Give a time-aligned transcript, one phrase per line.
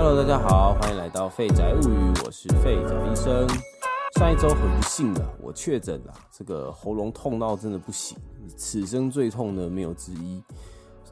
[0.00, 3.44] Hello，大家好，欢迎来到废宅物语，我是废宅医生。
[4.16, 8.16] 上一周很不幸的，我确诊了，这个喉咙痛到真的不行，
[8.56, 10.40] 此生最痛呢没有之一。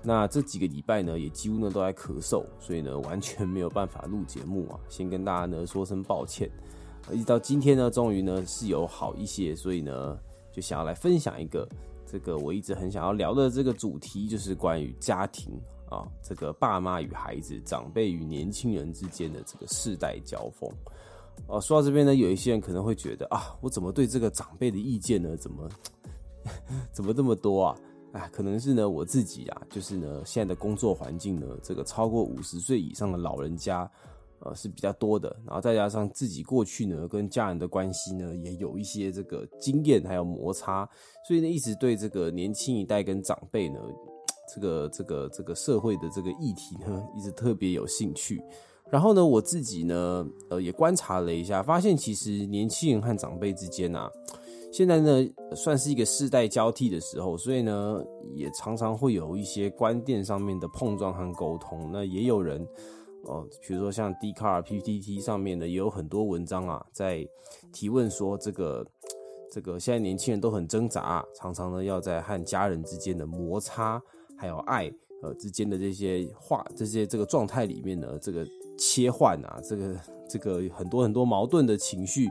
[0.05, 6.49] 那这几个礼拜呢，也几乎呢都在咳嗽，所以呢完全没有办法录节目啊，先跟大家呢说声抱歉。
[7.11, 10.17] 一直到今天呢，终于呢是有好一些，所以呢
[10.53, 11.69] 就想要来分享一个
[12.07, 20.71] 这个我一直很想要聊的这个主题，就是关于家庭啊，这个爸妈与孩子、长辈与年轻人之间的这个世代交锋。
[21.47, 25.37] 哦，说到这边呢，有一些人可能会觉得啊，我怎么对这个长辈的意见呢？
[25.37, 25.69] 怎么
[26.93, 27.77] 怎么这么多啊？
[28.13, 33.91] 哎，可能是呢我自己啊，就是呢现在的工作环境呢，这个超过五十岁以上的老人家。
[34.41, 40.87] 呃，是比较多的，然后再加上自己过去呢跟家人的关系呢也有一些这个经验还有摩擦，
[41.27, 43.81] 所以呢一直对这个年轻一代跟长辈呢，
[44.55, 48.43] 这个这个这个社会的这个议题呢一直特别有兴趣。
[48.91, 54.11] 然后呢我自己呢呃也观察了一下，发现其实年轻人和长辈之间啊，
[54.73, 58.03] 现在呢算是一个世代交替的时候，所以呢
[58.35, 61.91] 也常常会有一些观点上面的碰撞和沟通。
[61.93, 62.67] 那也有人。
[63.29, 67.27] 哦，比如说像 d c a r PPT 上面呢，也有很多文章啊，在
[67.73, 68.87] 提问说这个
[69.51, 74.01] 这个现在年轻人都很挣扎，常常呢要在和家人之间的摩擦，
[74.37, 74.93] 还有爱
[75.23, 78.47] 呃之间的这些话，这些这个状态里面呢，这个
[78.79, 82.29] 切换啊，这个这个很多很多矛盾的情绪，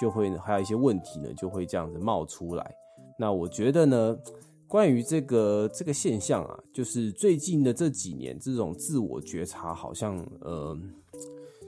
[0.00, 2.74] 就会还有一些问题呢，就会这样子冒出来。
[3.18, 4.18] 那我觉得呢。
[4.68, 10.74] 关于这个这个现象啊，就是最近的这几年，这种自我觉察好像呃，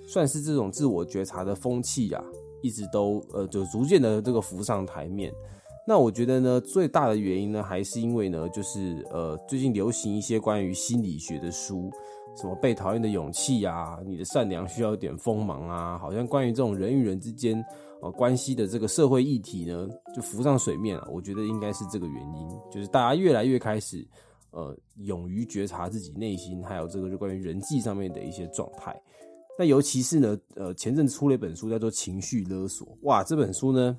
[0.08, 2.24] 算是这种自我觉察的风气啊，
[2.62, 5.30] 一直都呃，就逐渐的这个浮上台面。
[5.86, 11.90] 那我觉得呢，最大的原因呢，还是因为呢，就是呃，最近流行一些关于心理学的书，
[12.36, 17.64] 什么被讨厌的勇气啊，你的善良需要一点锋芒啊，好像关于这种人与人之间。
[18.02, 21.08] 呃，关系的这个社会议题呢，就浮上水面了。
[21.10, 24.06] 我觉得应该是这个原因，就是大家越来越开始，
[24.50, 28.94] 呃，勇于觉察自己内心，还有这个就关于人际上面的一些状态。
[29.58, 33.98] 那尤其是呢，呃，前阵出了一本书叫做《情绪勒索》，哇，这本书呢，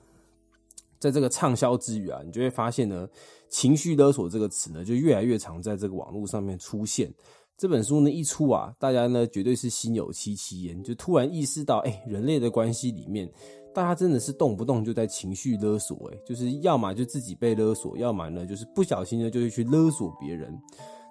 [1.06, 3.08] 在这个畅销之余啊，你就会发现呢
[3.48, 7.14] ，“情绪勒索”这个词呢，就越来越常在这个网络上面出现。
[7.56, 13.32] 这本书呢一出啊，大家呢绝对是心有戚戚焉，就突然意识到，哎，人类的关系里面。
[13.72, 20.58] 大家真的是动不动就在情绪勒索，哎，就是要么就自己被勒索，要么呢就是不小心呢就会去勒索别人。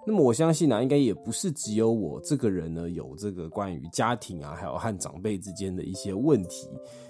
[0.06, 6.68] 那么我相信呢，应该也不是只有我这个人呢有这个关于家庭啊，还有和长辈之间的一些问题。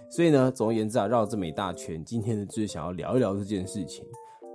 [0.09, 4.05] 所以呢，总而言之啊，绕这么一大圈，今天呢就是想要聊一聊这件事情。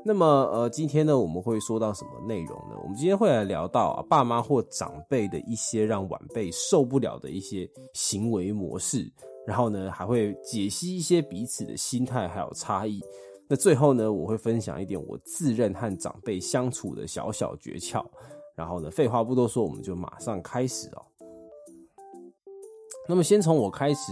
[0.05, 2.77] 那么呃，今天呢我们会说到什么内容呢？
[2.81, 9.11] 我们今天会来聊到啊，爸妈或长辈的一些让晚辈受不了的一些行为模式。
[9.45, 13.01] 然后呢，还会解析一些彼此的心态还有差异。
[13.49, 18.05] 那最后呢，我会分享一点我自认和长辈相处的小小诀窍。
[18.55, 21.01] 然后呢，废话不多说，我们就马上开始哦。
[23.07, 24.11] 那么先从我开始，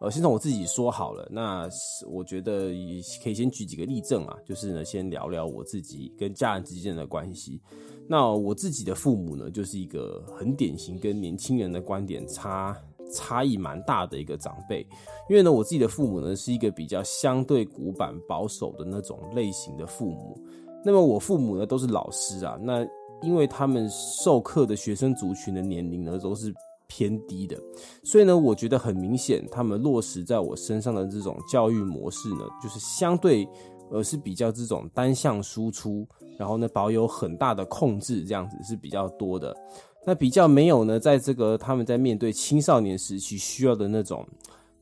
[0.00, 1.28] 呃，先从我自己说好了。
[1.30, 1.68] 那
[2.10, 7.60] 我觉得也可以先举几个例证啊，就是呢，先聊聊我自己跟家人之间的关系。
[8.08, 12.76] 那我自己的父母呢，就是一个很典型跟年轻人的观点差。
[13.12, 14.86] 差异蛮大的一个长辈，
[15.28, 20.36] 因为呢，我自己的父母呢是一个比较相对古板保守的那种类型的父母。
[20.84, 22.86] 那么我父母呢都是老师啊，那
[23.22, 26.54] 因为他们授课的学生族群的年龄呢都是
[26.86, 27.56] 偏低的，
[28.04, 33.48] 所以呢，我觉得很明显，他们落实在我身上的这种教育模式呢，就是相对
[33.90, 36.06] 呃是比较这种单向输出，
[36.38, 39.52] 然后呢保有很大的控制，这样子是比较多的。
[40.06, 44.24] 那比较没有呢，在这个他们在面对青少年时期需要的那种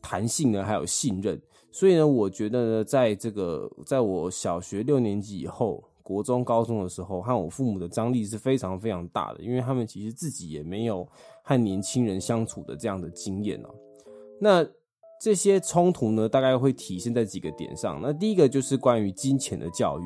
[0.03, 1.41] 弹性呢，还有信任。
[1.73, 11.09] 所以呢，我觉得呢，在这个在我小学六年级以后，国中、高中的时候，和我父母的张力是非常非常大的，因为他们其实自己也没有
[11.43, 13.75] 和年轻人相处的这样的经验哦。
[14.39, 14.63] 那
[15.19, 17.99] 这些冲突呢，大概会体现在几个点上。
[18.03, 20.05] 那第一个就是关于金钱的教育。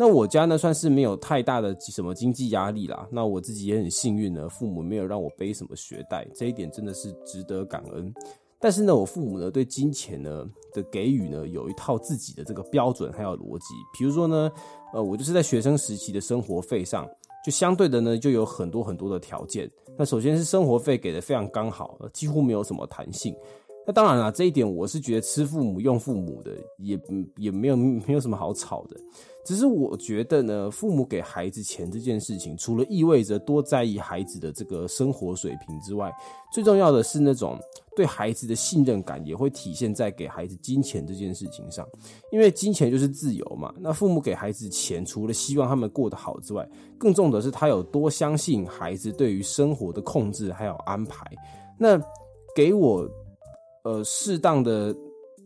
[0.00, 3.06] 那我家呢，算是没有太大的什么经济压力啦。
[3.12, 8.10] 那我自己也很幸运呢，父母没有让我背什么学贷，这一点真的是值得感恩。
[8.58, 13.74] 但是呢，我父母呢对金钱呢的给予呢，有一套自己的这个标准还有逻辑。
[13.92, 14.50] 比如说呢，
[14.94, 17.06] 呃，我就是在学生时期的生活费上，
[17.44, 19.70] 就相对的呢就有很多很多的条件。
[19.98, 23.36] 那首先是生活费给的非常刚好，几乎没有什么弹性。
[23.86, 26.98] 那当然了，这一点我是觉得吃父母用父母的，也
[27.36, 28.96] 也没有没有什么好吵的。
[29.44, 36.12] 只是我觉得呢，父母给孩子钱这件事情，除了意味着多在意孩子的这个生活水平之外，
[36.52, 37.58] 最重要的是那种
[37.96, 41.86] 对孩子的信任感，也会体现在给孩子金钱这件事情上。
[42.30, 43.74] 因为金钱就是自由嘛。
[43.78, 51.24] 那父母给孩子钱，除了希望他们过得好之外，更重的是他有多相信孩子对于生活的控制还有安排。
[51.78, 52.00] 那
[52.54, 53.08] 给我
[53.84, 54.94] 呃适当的。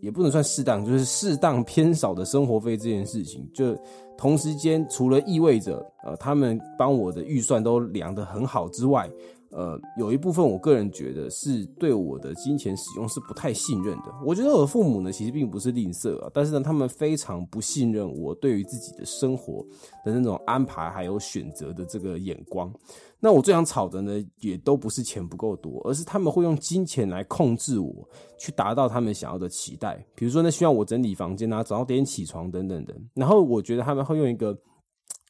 [0.04, 3.76] 也不能算适当，就是适当偏少的生活费这件事情，就
[4.16, 9.10] 同时间除了意味着呃他们帮我的预算都量得很好之外，
[9.54, 14.12] 呃有一部分我个人觉得是对我的金钱使用是不太信任的。
[14.26, 19.64] 我觉得我的父母呢其实并不是吝啬啊，但是呢他们非常不信任我对于自己的生活
[20.04, 22.72] 的那种安排还有选择的这个眼光。
[23.20, 28.06] 那我最想吵的呢，也都不是钱不够多，而是他们会用金钱来控制我，
[28.36, 30.04] 去达到他们想要的期待。
[30.14, 32.94] 比如说呢，需要我整理房间啊，早点起床等等的。
[33.14, 34.54] 然后我觉得他们会用一个，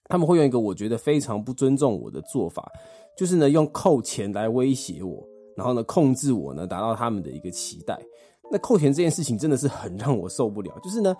[0.08, 2.70] 他们会用一个我觉得非常不尊重我的做法，
[3.16, 7.98] 就是呢用扣钱来威胁我，然后呢控制我呢，达到他们的一个期待。
[8.50, 10.72] 那扣钱这件事情真的是很让我受不了。
[10.82, 11.16] 就是呢，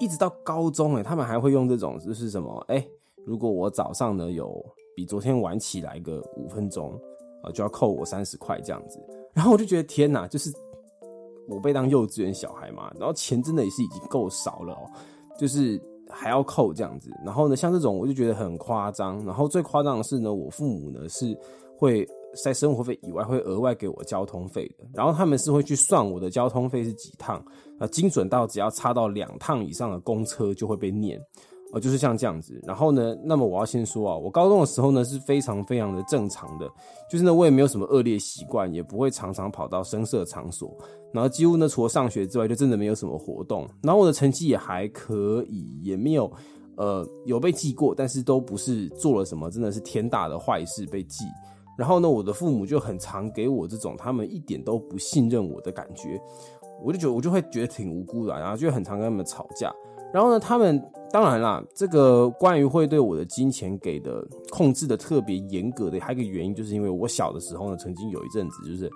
[0.00, 2.86] 一直到高中哎，他们还会用这种就是什么哎，
[3.26, 4.64] 如果我早上呢有。
[4.94, 6.92] 比昨天晚起来个五分钟
[7.42, 9.00] 啊，就要扣我三十块这样子。
[9.32, 10.52] 然后我就觉得天哪，就是
[11.48, 12.92] 我被当幼稚园小孩嘛。
[12.98, 14.84] 然后钱真的也是已经够少了哦，
[15.38, 15.80] 就是
[16.12, 17.10] 还要扣这样子。
[17.24, 19.24] 然后呢，像这种我就觉得很夸张。
[19.24, 21.36] 然后最夸张的是呢，我父母呢是
[21.76, 22.06] 会
[22.44, 24.84] 在生活费以外会额外给我交通费的。
[24.94, 27.44] 然后他们是会去算我的交通费是几趟
[27.78, 31.20] 啊，精准到只要差到两趟以上的公车就会被念。
[31.72, 36.70] 哦，就是像这样子，然后呢，那么我要先说啊，我高中的时候呢是非常非常的正常的，
[37.10, 40.70] 就是呢我也没有什么恶劣习惯，也不会常常跑到声色场所，
[41.12, 46.30] 然后几乎呢除了上学之外，就真的没有什么活动，然后我的成绩也还可以，也没有
[46.76, 51.24] 呃有被记过，但是都不是做了什么真的是天大的坏事被记，
[51.78, 56.20] 然后呢我的父母就很常给我这种他们一点都不信任我的感觉，
[56.84, 59.72] 我就觉得我就会觉得挺无辜的，然后就很常跟他们吵架。
[60.12, 60.78] 然后呢，他们
[61.12, 68.90] 当然啦，这个关于会对我的金钱给的控制的特别严格的，还有一个原因，就是因为我小的时候呢，曾经有一阵子就是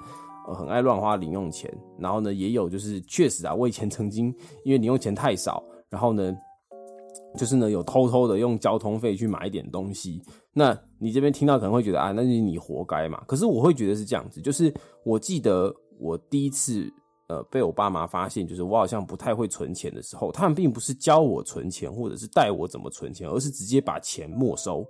[0.49, 4.35] 呃很爱乱花零用钱，然后呢，也有就是确实啊，我以前曾经
[4.65, 6.35] 因为零用钱太少，然后呢，
[7.37, 10.23] 就是呢有偷偷的用交通费去买一点东西。
[10.55, 13.23] 那你这边听到可能会觉得啊，那是你活该嘛。
[13.27, 14.73] 可是我会觉得是这样子，就是
[15.05, 15.71] 我记得
[16.01, 16.91] 我第一次。
[17.29, 24.87] 呃，被我爸妈发现，就是我好像不太会存钱的时候，他们并不是教我存钱，或者是带我怎么存钱，而是直接把钱没收。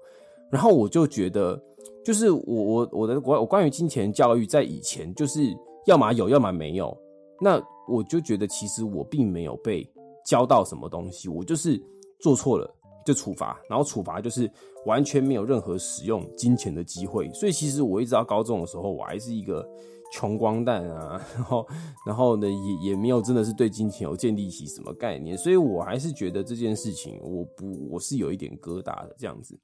[0.51, 1.59] 然后我就觉得，
[2.05, 5.41] 就是我我我的关我关于金钱教育，在以前就是
[5.87, 6.95] 要么有，要么没有。
[7.41, 9.91] 那我就觉得，其实我并没有被
[10.23, 11.83] 教到什么东西，我就是
[12.21, 12.71] 做错了
[13.07, 14.51] 就处罚，然后处罚就是
[14.85, 17.33] 完全没有任何使用金钱的机会。
[17.33, 19.67] 所以其实我一直到高中的时候，我还是一个。
[20.13, 21.67] 穷光蛋啊， 然后，
[22.07, 29.59] 然后呢，也也没有真的是对金钱有建立起什么概念，所以我还是觉得这件事情，我不，我是有一点疙瘩的这样子。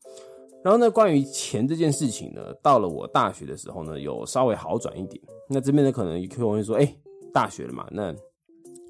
[0.62, 5.22] 然后呢，关于钱这件事情呢，到了我大学的时候呢，有稍微好转一点。
[5.48, 6.94] 那这边呢，可能有人会说，哎，
[7.32, 8.14] 大学了嘛，那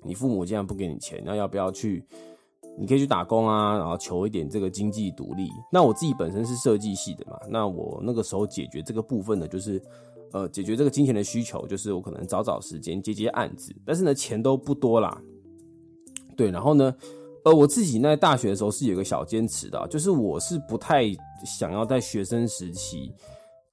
[0.03, 2.05] 你父母既然不给你钱，那要不要去？
[2.79, 5.51] 你可以去打工啊，然后求一点这个经济独立。
[5.71, 9.81] 那我自己本身是设计系的嘛，那我那个时候解决这个部分呢，就是。
[10.33, 15.21] 呃，解决这个金钱的需求，就是我可能找找时间接接案子，但是呢，钱都不多啦。
[16.35, 16.95] 对，然后呢，
[17.45, 21.05] 呃，我自己在大学的时候是有个小坚持的，就是我是不太
[21.45, 23.13] 想要在学生时期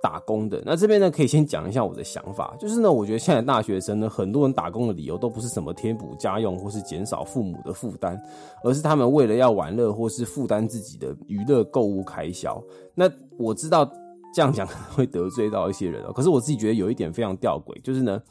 [0.03, 0.61] 打工的。
[0.65, 8.21] 那这边呢，可以先讲一下我的想法，就是呢，我觉得现在大学生呢，很多人打工的理由都不是什么填补家用或是减少父母的负担，
[8.65, 12.61] 而是他们为了要玩乐或是负担自己的娱乐购物开销。
[12.93, 13.89] 那我知道。
[14.33, 18.21] 这样讲可能会得罪到一些人哦，可是我自己觉得有一点非常吊诡，就是呢，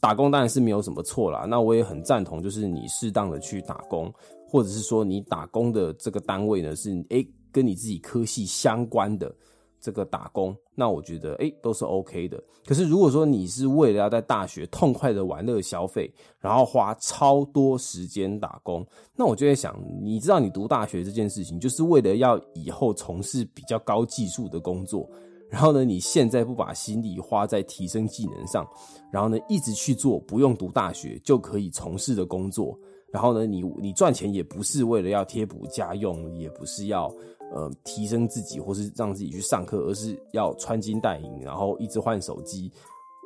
[0.00, 4.12] 打工当然是没有什么错啦，那我也很赞同，就是你适当的去打工，
[4.48, 9.32] 或者是说你打工的这个单位呢是诶跟你自己科系相关的
[9.80, 12.42] 这个打工，那我觉得诶都是 OK 的。
[12.66, 18.84] 可是如果说你是为了要在大学痛快的玩乐消费，然后花超多时间打工，
[19.14, 25.08] 那我就在想，你知道你读大学这件事情，就是为了要以后从事比较高技术的工作。
[25.54, 28.68] 然后呢，你现在不把心力花在提升技能上，
[29.12, 32.76] 然后呢，一直去做不用读大学就可以从事的工作，
[33.12, 37.06] 然后呢，你你赚钱也不是为了要贴补家用，也不是要
[37.52, 42.68] 呃提升自己或是让自己去上课，而是要穿金戴银，然后一直换手机。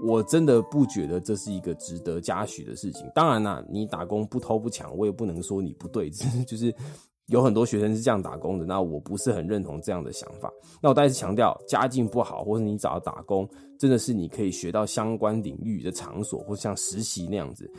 [0.07, 3.11] 我真的不觉得这是一个值得嘉许的事情。
[3.15, 6.11] 当然啦，你打工不偷不抢，我也不能说你不对，
[6.47, 6.73] 就是
[7.29, 8.67] 有很多学生是这样打工的。
[8.67, 10.53] 那我不是很认同这样的想法。
[10.83, 17.71] 那我再次强调，家境不好，或者你找打工，真的是你可以学到相关领域的场所，或像实习那样子。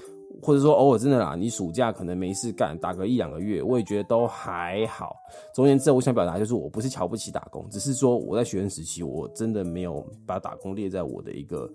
[0.41, 5.15] 或者说偶尔真的啦，你暑假可能没事干，打个一两个月，我也觉得都还好。
[5.53, 11.69] 总而言之，我想表达就是，我不是瞧不起打工，只是说我在学生时期，我真的没有把打工列在我的一个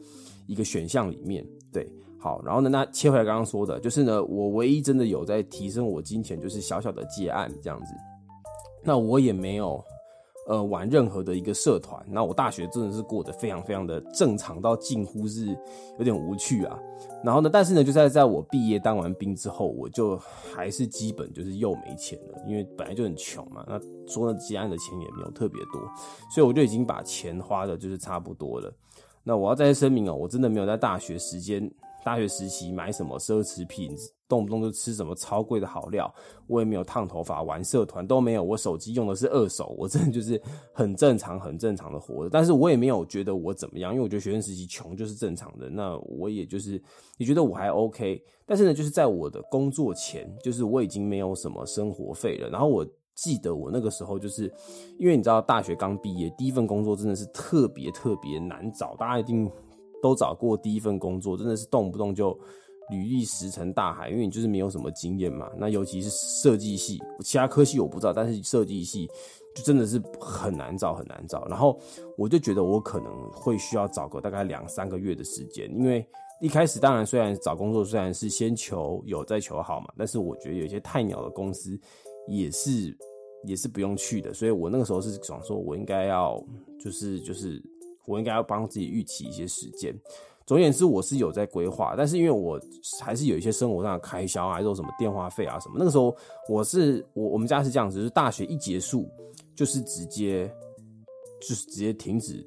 [0.47, 1.45] 一个选项里面。
[1.73, 1.87] 对，
[2.25, 7.93] 好，然后呢，那切回来刚刚说的，就是呢，我唯一真的有在提升我金钱，就是小小的接案这样子。
[8.83, 9.85] 那我也没有。
[10.47, 15.47] 呃，玩任何的一个社团，那我大学真的是过得非常非常的正常，到近乎是
[15.99, 16.79] 有点无趣啊。
[17.25, 20.19] 然后呢，但是呢，就在在我毕业当完兵之后，我就
[20.55, 23.65] 还是基本就是又没钱了，因为本来就很穷嘛。
[23.67, 25.81] 那说呢，接案的钱也没有特别多，
[26.35, 28.71] 所以我就已经把钱花的就是差不多了。
[29.23, 31.73] 那我要再声明哦，我真的没有在大学时间。
[32.05, 33.97] 大学时期买什么奢侈品，
[34.29, 36.13] 动不动就吃什么超贵的好料，
[36.47, 38.43] 我也没有烫头发、玩社团都没有。
[38.43, 40.41] 我手机用的是二手，我真的就是
[40.73, 42.31] 很正常、很正常的活着。
[42.31, 45.71] 但是我也没有觉得我怎么样，因为我觉得学生时期穷就是正常的。
[45.71, 46.81] 那我也就是
[47.17, 52.51] 你觉得我还 OK，但是呢，就是在我的工作前，就是我已经没有什么生活费了。
[52.51, 54.53] 然后我记得我那个时候就是
[54.99, 59.51] 因为你知道，大学刚毕业，第一份工作真的是特别特别难找，大家一定。
[60.05, 62.39] 都找过第一份工作，真的是动不动就
[62.91, 65.51] 履历石沉大海，因为你就是没有什么经验嘛。
[65.57, 69.09] 那尤其是设计系，其他科系我不知道，但是设计系
[69.57, 71.47] 就真的是很难找，很难找。
[71.47, 71.81] 然后
[72.19, 76.07] 我就觉得我可能会需要找个大概两三个月的时间，因为
[76.43, 81.81] 一开始当然虽然找工作虽然是先求有再求好嘛，但是我觉得有些太鸟的公司
[82.29, 82.95] 也是
[83.47, 86.39] 也是不用去的，所以我那个时候是想说，我应该要
[86.79, 87.63] 就是就是。
[88.07, 89.95] 我应该要帮自己预期一些时间。
[90.47, 92.61] 总而言之，我是有在规划，但是因为我
[93.01, 95.77] 还是有一些生活上的开销啊，还有什么电话费啊什么。
[95.79, 96.15] 那个时候
[96.51, 99.09] 我是我我们家是这样子，就是大学一结束，
[99.55, 100.47] 就是直接
[101.41, 102.47] 就是直接停止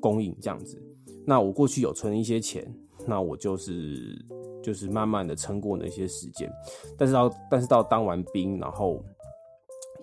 [0.00, 0.82] 供应这样子。
[1.24, 2.66] 那我过去有存一些钱，
[3.06, 4.20] 那我就是
[4.60, 6.50] 就是慢慢的撑过那些时间。
[6.96, 9.00] 但是到但是到当完兵，然后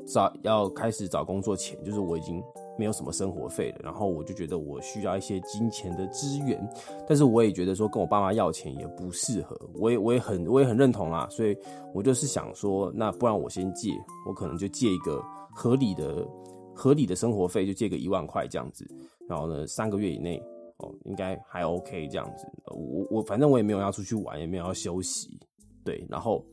[0.08, 2.42] 找要开始找工作前，就是我已经。
[2.78, 6.60] 没有什么生活费了，然后我就觉得我需要一些金钱的资源，
[7.08, 11.58] 但是我也觉得说跟我爸妈要钱也不适合，我也我也很我也很认同啊，所以
[11.94, 13.92] 我就是想说，那不然我先借，
[14.28, 16.28] 我可能就借一个合理的
[16.74, 18.86] 合理的生活费，就借个一万块这样子，
[19.28, 20.42] 然后呢三个月以内
[20.78, 25.40] 哦应该还 OK 这样子，我我反正我也没有要出去玩，也没有要休息，
[25.84, 26.46] 对，然后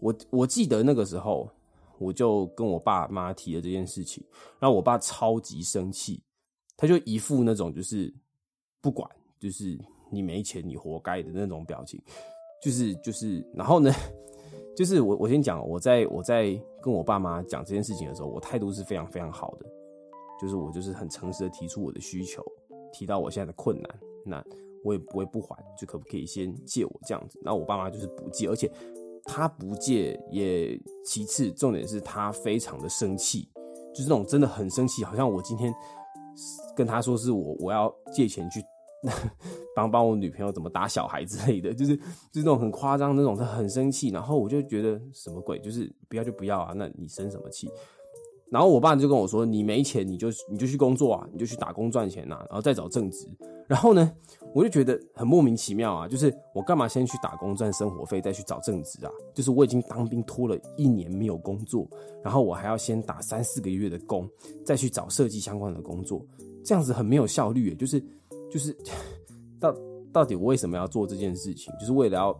[0.00, 1.48] 我我记得那个时候。
[2.00, 4.24] 我就跟我爸妈提了这件事情，
[4.58, 6.22] 然后我爸超级生气，
[6.74, 8.12] 他就一副那种就是
[8.80, 9.06] 不管，
[9.38, 9.78] 就是
[10.10, 12.02] 你没钱你活该的那种表情，
[12.62, 13.92] 就是就是，然后呢，
[14.74, 19.66] 就是我我先讲，我在我在跟我爸妈讲这件事情的时候，我态度是非常非常好的，
[20.40, 22.42] 就是我就是很诚实的提出我的需求，
[22.94, 24.42] 提到我现在的困难，那
[24.82, 27.38] 我也不会不还，就可不可以先借我这样子？
[27.42, 28.72] 那我爸妈就是不借，而且。
[29.32, 33.48] 他不借也其次，重点是他非常的生气，
[33.94, 35.72] 就是那种真的很生气，好像我今天
[36.74, 38.60] 跟他说是我我要借钱去
[39.74, 47.70] 帮帮我女朋友怎么打小孩之类的， 就是就是那种很夸张那种，他很生气，然后我就觉得什么鬼，就是不要就不要啊，那你生什么气？
[48.50, 53.26] 然后我爸就跟我说：“你没钱，你就你就去工作啊，你就去打工赚钱呐，然后再找正职。”
[53.68, 54.12] 然后呢，
[54.52, 59.12] 我就觉得很莫名其妙啊，就是我干嘛先去打工赚生活费，再去找正职啊？
[59.32, 61.88] 就是我已经当兵拖了一年没有工作，
[62.24, 64.28] 然后我还要先打三四个月的工，
[64.64, 66.20] 再去找设计相关的工作，
[66.64, 67.72] 这样子很没有效率。
[67.76, 68.02] 就是
[68.50, 68.76] 就是
[69.60, 69.72] 到
[70.12, 71.72] 到底我为什么要做这件事情？
[71.78, 72.32] 就是为了要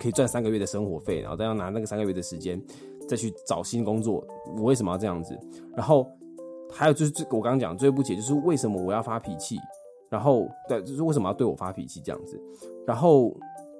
[0.00, 2.58] 可以赚三个月的生活费，然后再要拿那个三个月的时间。
[3.08, 4.24] 再去找新工作，
[4.56, 5.38] 我为什么要这样子？
[5.76, 6.10] 然后
[6.70, 9.58] 还有就是最我刚刚讲最不解就是为什么我要发脾气？
[10.08, 12.38] 然后对，就是为什么要对我发脾气这样子？
[12.86, 13.34] 然后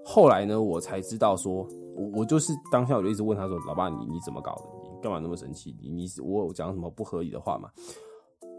[0.05, 4.63] 后来呢，我才知道说，我我就是当下我就一直问他说：“老爸，你你怎么搞的？
[4.83, 5.77] 你干嘛那么生气？
[5.83, 7.69] 你你我有讲什么不合理的话吗？”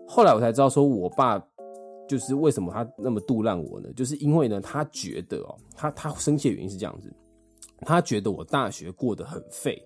[0.07, 1.43] 后来我才知道说，我爸
[2.07, 3.91] 就是为什么他那么杜烂我呢？
[3.95, 7.11] 就是因为呢，他觉得哦，他他生气的原因是这样子，
[7.81, 9.81] 他觉得我大学过得很废。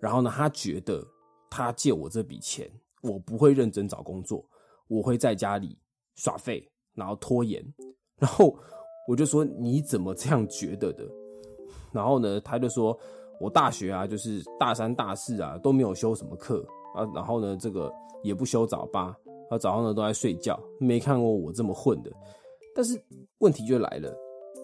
[0.00, 1.04] 然后呢，他觉得
[1.50, 2.70] 他借我这笔钱，
[3.02, 4.44] 我不会认真找工作，
[4.88, 5.78] 我会在家里
[6.16, 7.64] 耍废，然后拖延。
[8.18, 8.56] 然后
[9.08, 11.06] 我就说你怎么这样觉得的？
[11.92, 12.98] 然后呢，他就说
[13.40, 19.14] 我大学啊，就是大三、大四啊都没有修什么课啊，然后呢，这个也不修早八，
[19.50, 22.10] 啊早上呢都在睡觉，没看过我这么混的。
[22.74, 23.00] 但是
[23.38, 24.14] 问题就来了，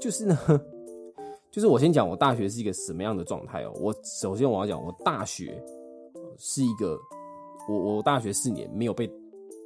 [0.01, 0.37] 就是呢，
[1.53, 3.73] 就是我先讲我大学是一个什么样的状态哦。
[3.79, 5.63] 我首先我要讲，我大学
[6.39, 6.99] 是一个，
[7.69, 9.09] 我我大学四年没有被，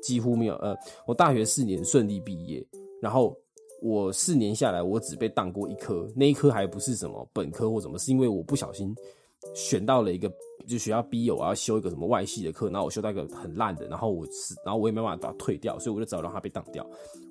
[0.02, 0.76] 几乎没有呃，
[1.06, 2.66] 我大学四年顺利毕业，
[3.00, 3.34] 然后
[3.80, 8.92] 我四年下来，我只被当过一科，那一科还不是什么本科或什么，是因为我不小心
[9.54, 10.30] 选到了一个。
[10.66, 16.84] 就学校逼我要修一个什么外系的课，然后我修到一个很烂的，然后我是，然后我也没办法把它退掉，所以我就只好让它被当掉。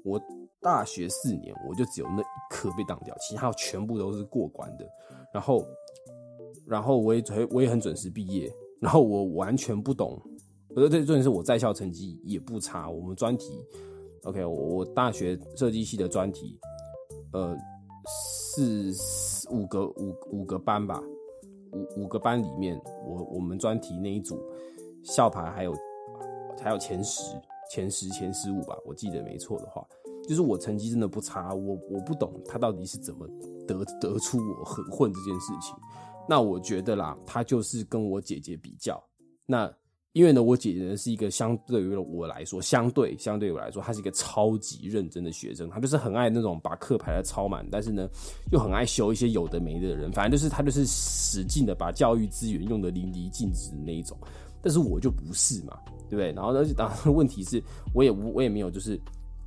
[0.05, 0.17] 我
[0.65, 4.86] 大学四年，我就只有那一科被当掉，其他全部都是过关的。
[5.31, 5.63] 然后，
[6.65, 8.51] 然后我也我也很准时毕业。
[8.81, 10.19] 然后我完全不懂，
[10.75, 12.89] 呃，对，重点是我在校成绩也不差。
[12.89, 13.63] 我们专题
[14.24, 16.60] ，OK，我大学设计系的专题，
[17.31, 17.55] 呃，
[18.05, 18.91] 四
[19.50, 21.01] 五个五五个班吧。
[21.72, 24.39] 五五个班里面，我我们专题那一组
[25.03, 25.74] 校牌还有
[26.62, 27.22] 还有前十、
[27.72, 29.88] 前十、前十五吧，我记得没错的话，
[30.27, 31.53] 就是我成绩真的不差。
[31.53, 33.27] 我我不懂他到底是怎么
[33.67, 35.75] 得得出我很混这件事情。
[36.27, 39.01] 那我觉得啦，他就是跟我姐姐比较
[39.46, 39.72] 那。
[40.13, 45.70] 因为呢，我姐姐是一个相对于我来说，相对相对我来说，她是一个超级认真的学生。
[45.70, 48.08] 她就是很爱那种把课排的超满，但是呢，
[48.50, 50.10] 又很爱修一些有的没的人。
[50.13, 54.17] 反正就是她就是使劲的把教育资源用的淋漓尽致的那一种。
[54.62, 55.77] 但是我就不是嘛，
[56.10, 56.32] 对不对？
[56.32, 57.62] 然后而且当然问题是，
[57.94, 58.98] 我也我也没有就是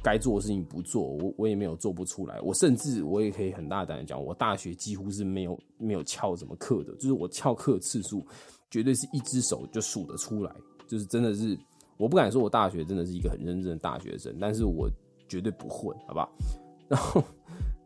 [0.02, 2.40] 该做的事情不做，我我也没有做不出来。
[2.40, 8.24] 我甚至我也可以很大胆的讲，我大学几乎是没有没有翘什么课的，就是我翘课次数。
[8.70, 10.54] 绝对是一只手就数得出来，
[10.86, 11.58] 就是真的是，
[11.96, 14.90] 我不敢说我大学真的是一个很认真的大学生，但是我
[15.26, 16.30] 绝对不混，好不好？
[16.86, 17.24] 然后，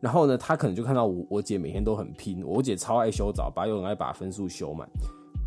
[0.01, 4.85] 然后呢，他可能就看到我我姐每天都很拼，我姐超爱修早八，又很爱把分数修满，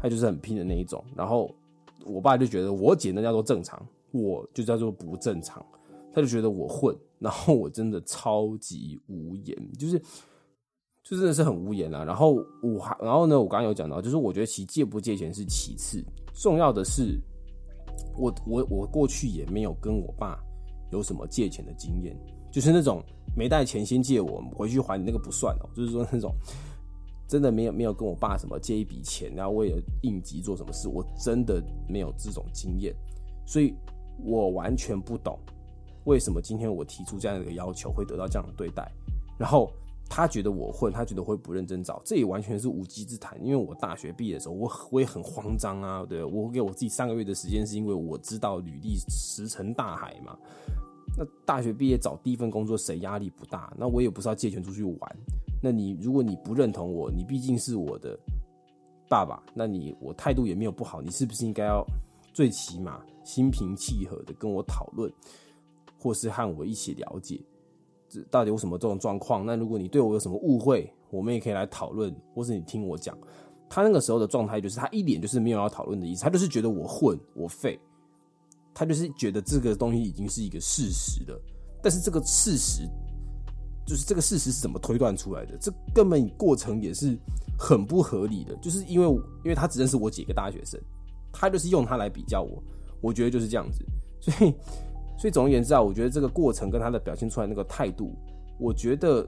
[0.00, 1.04] 她就是很拼的那一种。
[1.14, 1.54] 然后
[2.06, 5.62] 我爸就觉得我姐那叫做正常，我就叫做不正常，
[6.16, 10.02] 他就觉得我混，然后我真的超级无言，就是。
[11.08, 12.02] 就真的是很无言啊。
[12.02, 16.04] 然后我还，然后呢，我刚刚有讲到，就是我觉得其借不借钱是其次，
[16.34, 17.20] 重要的是，
[18.18, 20.36] 我我我过去也没有跟我爸
[20.90, 22.18] 有什么借钱的经验，
[22.50, 23.00] 就是那种
[23.36, 26.34] 没带钱先借我回去还你那个不算哦，就是说那种
[27.28, 32.92] 真的没有没有跟我爸什么借一笔钱，然后为了应急做什么事，我真的没有这种经验，
[33.46, 33.72] 所以
[34.24, 35.38] 我完全不懂
[36.06, 38.90] 为什么今天我提出这样的一个要求会得到这样的对待，
[39.38, 39.70] 然后。
[40.08, 43.36] 他觉得我混，他觉得会不认真找，这也完全是无稽之谈。
[43.44, 50.38] 因为我大学毕业的时候，我我也很慌张啊，对我给我自己三个月的时间，是因为我知道履历石沉大海嘛。
[51.18, 53.74] 那大学毕业找第一份工作，谁压力不大？
[53.76, 55.16] 那我也不是要借钱出去玩。
[55.60, 58.16] 那你如果你不认同我，你毕竟是我的
[59.08, 61.84] 爸爸，那你我态度也没有不好，你是不是应该要
[62.32, 65.12] 最起码心平气和的跟我讨论，
[65.98, 67.40] 或是和我一起了解？
[68.08, 69.44] 这到底有什么这种状况？
[69.44, 73.18] 那如果你对我有什么误会，我们也可以来讨论，或是你听我讲。
[73.68, 77.76] 他那个时候的状态就是，他一脸就是没有要讨论的意思，他就是觉得我混我废，
[78.72, 81.36] 他就是觉得这个东西已经是一个事实了。
[81.82, 82.88] 但是这个事实，
[83.84, 85.58] 就是这个事实是怎么推断出来的？
[85.58, 87.18] 这根本过程也是
[87.58, 88.54] 很不合理的。
[88.58, 90.80] 就是因为因为他只认识我几个大学生，
[91.32, 92.62] 他就是用他来比较我，
[93.00, 93.84] 我觉得就是这样子，
[94.20, 94.54] 所以。
[95.18, 98.14] 所以总而言之啊，我觉得这个过程跟他的表现出来那个态度，
[98.58, 99.26] 我觉得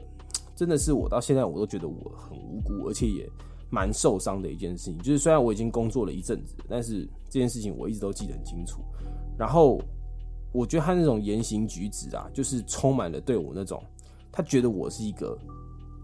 [0.54, 3.28] 真的是我到现在我都觉得我很无辜，而且也
[3.70, 4.98] 蛮受伤的一件事情。
[4.98, 8.80] 就是虽然我已经工作了一阵子，但是这件事情我一直都记得很清楚。
[9.38, 9.80] 然后
[10.52, 13.82] 我觉得他那种言行举止啊，就是充满了对我那种，
[14.30, 15.38] 他觉得我是一个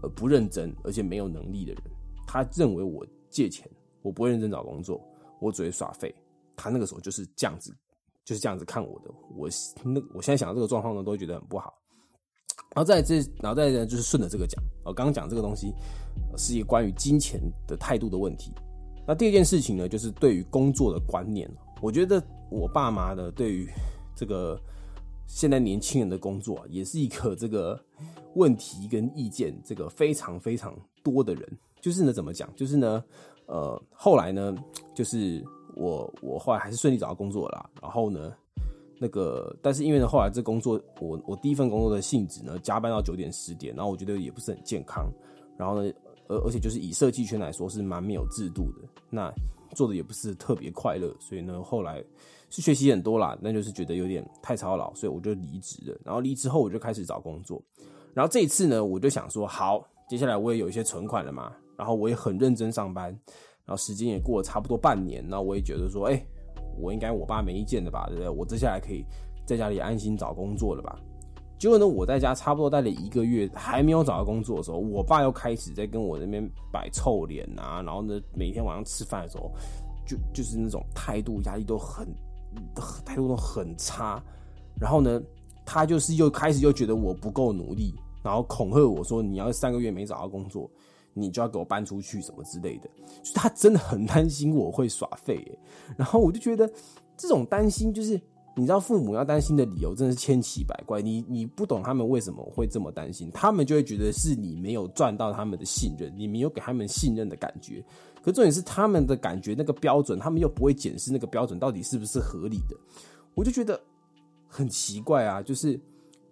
[0.01, 1.83] 呃不认真而且没有能力的人。
[2.27, 3.69] 他认为我借钱，
[4.01, 4.99] 我不会认真找工作，
[5.39, 6.13] 我只会耍废。
[6.55, 7.75] 他那个时候就是这样子。
[8.25, 9.47] 就是这样子看我的，我
[9.83, 11.75] 那我现在想到这个状况呢，都会觉得很不好。
[12.73, 15.71] 然后在这，然后再呢，就是顺着这个讲，我刚刚讲这个东西
[16.35, 18.51] 是一个关于金钱的态度的问题。
[19.07, 21.47] 那第二件事情呢，就是对于工作的观念。
[21.81, 23.69] 我觉得我爸妈的对于
[24.15, 24.59] 这个
[25.27, 27.79] 现在年轻人的工作，啊也是一个这个
[28.33, 31.47] 问题跟意见这个非常非常多的人。
[31.79, 32.51] 就是呢，怎么讲？
[32.55, 33.03] 就是呢，
[33.45, 34.55] 呃，后来呢，
[34.95, 35.45] 就是。
[35.75, 38.33] 我我后来还是顺利找到工作了，然后呢，
[38.97, 45.11] 那个但是因为呢后来这工作我我第一份工作的性质呢加班到九点十点，然后我觉得也不是很健康，
[45.57, 45.91] 然后呢
[46.27, 49.31] 而而且就是以设计圈来说是蛮没有制度的，那
[49.75, 52.03] 做的也不是特别快乐，所以呢后来
[52.49, 55.97] 是学习很多啦，那就是觉得有点太操劳，所以我就离职了。
[56.05, 57.61] 然后离职后我就开始找工作，
[58.13, 63.13] 然后这一次呢我就想说好，接下来我也有一些存款了嘛，然后我也很认真上班。
[63.65, 66.25] 然后时间也过了差不多半年，那我也觉得说，哎，
[66.79, 68.29] 我应该我爸没意见的吧，对不对？
[68.29, 69.03] 我接下来可以
[69.45, 70.99] 在家里安心找工作了吧？
[71.57, 79.49] 结果呢，我在家差不多待了一个月，还没有找到工作的时候，我爸又开始在跟我那边摆臭脸啊，然后呢，每天晚上吃饭的时候，
[80.05, 82.07] 就就是那种态度压力都很
[83.05, 84.21] 态度都很差，
[84.79, 85.19] 然后呢，
[85.65, 90.69] 他就是又开始又觉得我不够努力，然后恐吓我说，你要三个月没找到工作，
[91.15, 92.87] 你就要给我搬出去什么之类的，
[93.23, 95.43] 就他真的很担心我会耍废，
[95.97, 96.71] 然后我就觉得
[97.17, 98.21] 这种担心就是。
[98.57, 107.83] 你知道父母要担心的理由真的是千奇百怪，你你不懂他们为什么会这么担心，他们就会觉得是你没有赚到他们的信任，你没有给他们信任的感觉。
[108.23, 112.77] 可重点是他们的感觉那个标准，他们又不会检视那个标准到底是不是合理的，
[113.33, 113.77] 我就觉得
[114.47, 115.41] 很奇怪啊！
[115.41, 115.77] 就是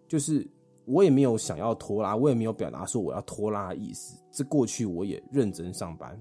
[0.08, 0.48] 就是
[0.86, 4.18] 我也没有想要拖拉，我也没有表达说我要拖拉的意思。
[4.32, 6.20] 这过去我也认真上班，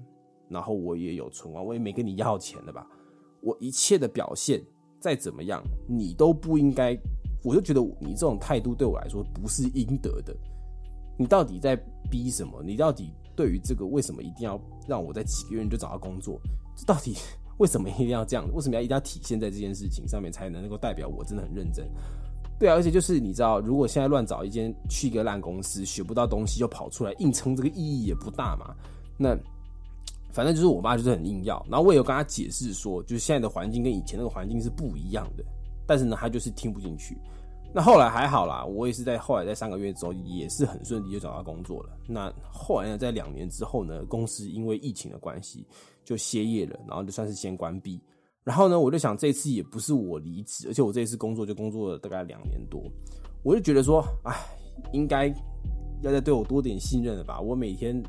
[0.49, 2.87] 然后我也有存款，我也没跟你要钱的吧？
[3.41, 4.63] 我一切的表现。
[4.99, 6.97] 再怎么样，你都不应该。
[7.43, 10.33] 我就觉得你这种态度对我来说不是应得的。
[11.19, 11.75] 你到底在
[12.09, 12.63] 逼什么？
[12.63, 16.39] 你到底对于这个为什么一定要让我在几个月就找到工作？
[16.73, 17.17] 这到底
[17.57, 18.47] 为什么一定要这样？
[18.53, 21.85] 为什么要一定要体现在这件事情上面才能够代表我真的很认真？
[22.59, 28.75] 对啊，而且就是你知道，如果现在乱找一间去一个烂公司，学不到东西就跑出来硬撑，这个意义也不大嘛。
[29.17, 29.37] 那。
[30.35, 35.45] 反正就是我爸就是很硬要，然后我也有跟他解释说，就是现在的环境跟以前那个环境是不一样的，
[35.85, 37.15] 但是呢，他就是听不进去。
[37.71, 41.89] 那后来还好啦，我也是在后来在三个月之后也是很顺利就找到工作了。
[42.07, 45.67] 那后来呢，在两年之后呢，公司因为疫情的关系
[46.03, 48.01] 就歇业了，然后就算是先关闭。
[48.43, 52.81] 然后呢，我就想这次也不是我离职，而且我这次工作就工作了大概两年多，
[53.43, 54.35] 我就觉得说，哎，
[54.91, 55.27] 应该
[56.01, 57.39] 要再对我多点信任了吧？
[57.39, 58.03] 我每天。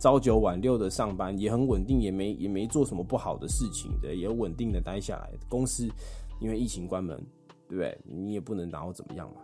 [0.00, 5.32] 朝九晚六的上班也很稳定，也没也没做什么不好的事情的，也稳定的待下来。
[5.48, 5.88] 公司
[6.40, 7.16] 因为疫情关门，
[7.68, 7.98] 对不对？
[8.04, 9.40] 你也不能拿我怎么样嘛。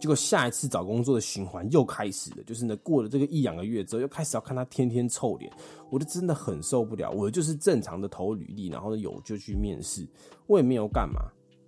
[0.00, 5.52] 结果下一次找工作的循环又开始了，就是呢，过了这个一两个月之后，又开始要看他天天臭脸，
[5.90, 7.10] 我就真的很受不了。
[7.10, 10.08] 我就是正常的投履历，然后有就去面试，
[10.46, 11.20] 我也没有干嘛。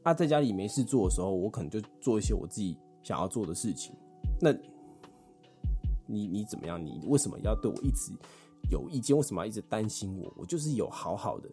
[0.03, 3.95] 啊，在家里没事做的时候，我可能就做一些我自己想要做的事情。
[4.40, 4.53] 那。
[6.05, 6.85] 你你怎么样？
[6.85, 8.12] 你为什么要对我一直
[8.71, 9.16] 有意见？
[9.16, 10.31] 为什么要一直担心我？
[10.37, 11.49] 我就是有好好的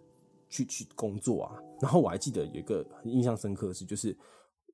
[0.49, 1.55] 去去工作啊。
[1.79, 4.13] 然后我还记得有一个印象深刻的事，就是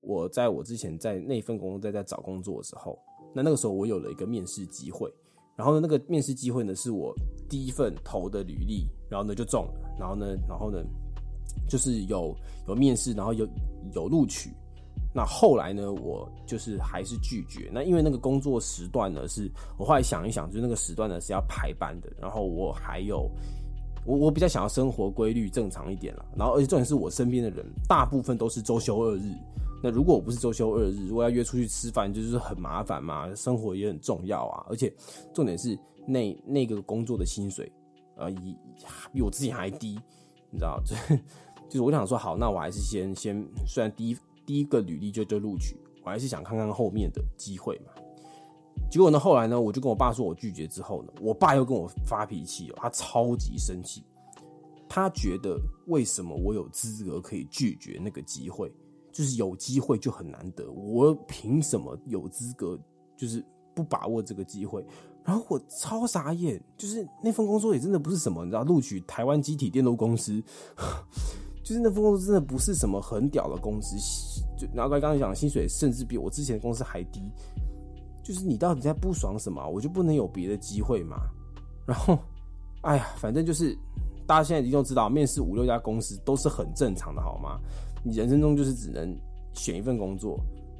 [0.05, 2.97] 我在我之前在那份工作在在找工作的时候，
[3.33, 5.11] 那那个时候我有了一个面试机会。
[5.55, 7.15] 然后呢，那个面试机会呢是我
[7.49, 9.73] 第一份投的履历，然后呢就中了。
[9.99, 10.83] 然后呢，然后呢
[11.69, 12.35] 就是有
[12.67, 13.47] 有面试，然后有
[13.93, 14.49] 有录取。
[15.13, 15.93] 那后来呢？
[15.93, 17.69] 我就是还是拒绝。
[17.73, 22.11] 那因为那个工作时段呢，是我后来想一想，就是那个时段呢是要排班的。
[22.19, 23.31] 然后我还有，
[24.05, 26.25] 我我比较想要生活规律正常一点了。
[26.37, 29.31] 然后而且重点是我身边的人大部分都是周休二日。
[29.85, 33.31] 那如果我不是周休二日，如果要约出去吃饭，就是很麻烦嘛。
[33.35, 34.65] 生活也很重要啊。
[34.67, 34.91] 而且
[35.31, 37.71] 重点是那那个工作的薪水，
[38.17, 38.57] 呃，比
[39.13, 39.99] 比我自己还低，
[40.49, 40.81] 你知道？
[40.83, 40.95] 就
[41.69, 44.17] 就是我想说，好，那我还是先先，虽然第一。
[44.47, 47.91] 第一个履历就就录取，我还是想看看后面的机会嘛。
[48.91, 54.03] 结果呢，后来呢，我就跟我爸说我拒绝之后呢，我爸又跟我发脾气哦，他超级生气，
[54.87, 58.71] 他觉得为什么我有资格可以拒绝那个机会？
[59.15, 62.77] 就是有机会就很难得，我凭什么有资格
[63.15, 63.41] 就是
[63.73, 64.85] 不把握这个机会？
[65.23, 70.43] 然后我超傻眼，就是那份工作也真的不是什么，你知道，录取台湾机体电路公司。
[71.63, 73.95] 就是那份工作真的不是什么很屌的公司，
[74.57, 77.21] 就然后刚刚讲薪水甚至比我之前的公司还低。
[78.21, 79.65] 就是你到底在不爽什么？
[79.65, 81.15] 我就不能有别的机会吗？
[81.87, 82.19] 然后，
[82.81, 83.75] 哎呀，反正就是
[84.27, 87.59] 大家现在一定都知道，面试五六家公司都是很正常的，好吗？
[88.05, 89.13] 你人生中就是只能
[89.53, 90.39] 选一份工作。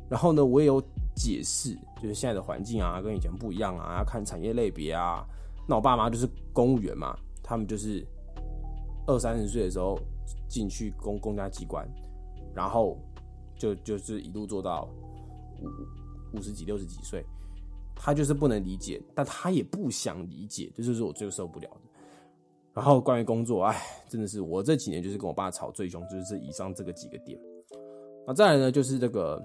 [0.09, 0.81] 然后呢，我也有
[1.15, 5.25] 解释，就是现在的环境啊，跟以前不一样啊，要看产业类别啊。
[5.67, 8.05] 那我爸妈就是公务员嘛，他们就是
[9.07, 9.99] 二三十岁的时候。
[10.47, 11.85] 进去公公家机关，
[12.53, 12.97] 然后
[13.57, 14.87] 就就是一路做到
[15.59, 17.25] 五五十几六十几岁，
[17.95, 21.84] 他就是不能理解，但他也不想理解，这就是我最受不了的。
[22.75, 27.39] 然后关于工作，哎，真的是我这几年就是跟我爸吵最凶，就是以上这个几个点。
[28.27, 29.41] 那再来呢，就是这个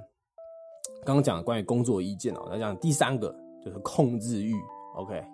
[1.04, 3.32] 刚刚讲的关于工作意见哦，来讲第三个
[3.64, 4.52] 就是控制欲
[4.96, 5.24] ，OK。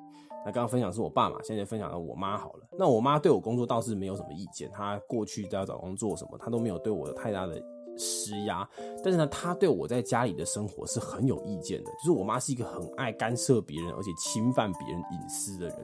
[0.44, 2.68] 那刚刚分享是我爸嘛，现在分享了我妈好了。
[2.78, 7.60] 那我妈对我工作倒是没有什么意见，她过去在找工作什么，她都没有对我有太大的
[7.96, 8.68] 施压。
[9.02, 11.90] 但是呢，她对我在家里的生活是很有意见的。
[11.92, 15.76] 就是我妈是一个很爱干涉别人，而且侵犯别人隐私的人。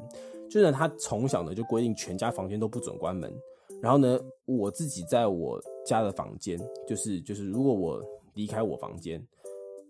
[0.53, 3.33] 就是他从小呢就规定全家房间都不准关门。
[3.81, 7.99] 然后呢，我自己在我家的房间，就是就是如果我
[8.35, 9.25] 离开我房间，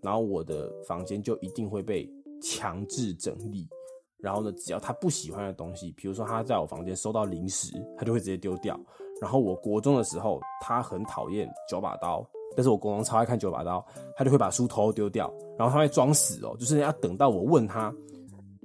[0.00, 2.08] 然后我的房间就一定会被
[2.40, 3.68] 强制整理。
[4.18, 8.78] 然后呢，只要他不喜欢的东西，比如说他在我房间收到零食，他就会直接丢掉。
[9.20, 12.24] 然后我国中的时候，他很讨厌九把刀，
[12.56, 13.84] 但是我国中超爱看九把刀，
[14.16, 17.92] 他就会把书偷丢掉，然后他会装死哦，就是要等到我问他，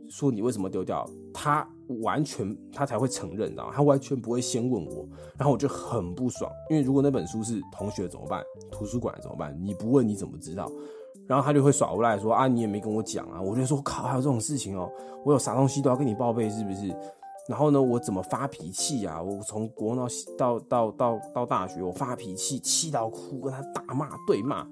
[0.10, 1.67] 说你为什么丢掉，他
[2.02, 3.73] 完全他才会承认，知道吗？
[3.76, 8.43] 他完全不会先问我，然后我就很不爽，因为如果那本书是同学怎么办？
[8.71, 9.58] 图书馆怎么办？
[9.63, 10.71] 你不问你怎么知道？
[11.26, 13.41] 然后他就会耍无赖说啊，你也没跟我讲啊！
[13.41, 14.89] 我就说靠，还有这种事情哦，
[15.26, 16.88] 我有啥东西都要跟你报备是不是？
[17.50, 19.21] 然后呢，我怎么发脾气啊？
[19.21, 24.65] 我从国到到到到到大学，我发脾气气到哭，跟他大骂对骂，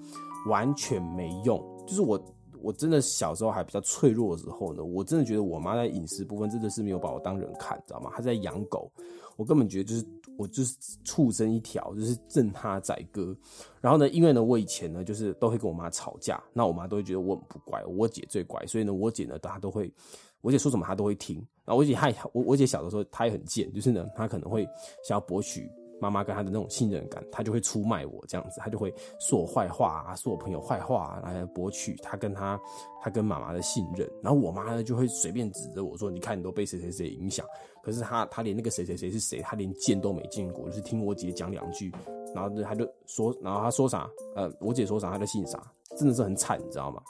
[0.48, 1.62] 完全没用。
[1.86, 2.18] 就是我
[2.66, 8.10] 我真的小时候还比较脆弱的时候呢，我真的觉得我妈在饮食部分真的是没有把我当人看，知道吗？
[8.16, 8.92] 她在养狗。
[9.38, 10.04] 我根本觉得就是
[10.36, 13.38] 我就是畜生一条，就是任他宰割。
[13.82, 19.94] 然后呢，因为呢，我以前呢就是都会跟我妈吵架，那我妈都会觉得我很不乖，我姐最乖，所以呢，我姐呢她都会，
[20.42, 21.36] 我姐说什么她都会听。
[21.66, 24.66] 然后我姐她我我姐小的时候她也很贱，就是呢她可能会
[25.04, 25.70] 想要博取。
[26.00, 32.60] 妈妈跟他的那种信任感，他就会出卖我这样子，他就会说我坏话啊，说我朋友坏话来博取他跟他
[33.02, 34.10] 他跟妈妈的信任。
[34.22, 37.46] 然后我妈呢就会随便指着我说：“你看，你都被谁谁谁影响。”
[37.82, 41.92] 可是他他连那个谁谁谁是谁，他连见都没见过，就是听我姐讲两句，
[42.34, 45.62] 然后他就说，然后他说啥，呃，我姐说啥他就信啥，
[45.96, 47.02] 真的是很惨，你知道吗？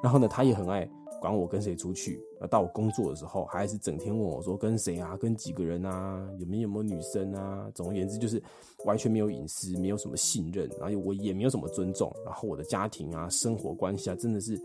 [0.00, 0.88] 然后呢，他也很爱。
[1.20, 7.70] 管我跟谁出去，到我工作的时候，还是整天问我说跟谁啊，跟几个人啊，有没有没有女生啊？
[7.74, 8.42] 总而言之，就是
[8.84, 12.14] 完全没有隐私，没有什么信任，然后我也没有什么尊重。
[12.24, 14.60] 然后我的家庭啊，生活关系啊，真的是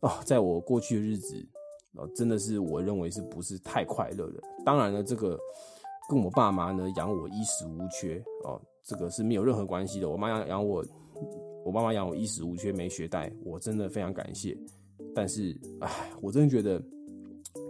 [0.00, 1.46] 哦，在我过去的日子，
[1.94, 4.40] 哦，真的是我认为是不是太快乐了？
[4.64, 5.38] 当然了，这个
[6.08, 10.10] 跟我爸妈呢养我衣食无缺哦，这个是没有任何关系的。
[10.10, 10.84] 我妈养养我，
[11.64, 14.56] 我爸妈养我衣食无缺，没学贷，我真的非常感谢。
[15.14, 16.82] 但是，唉，我真的觉得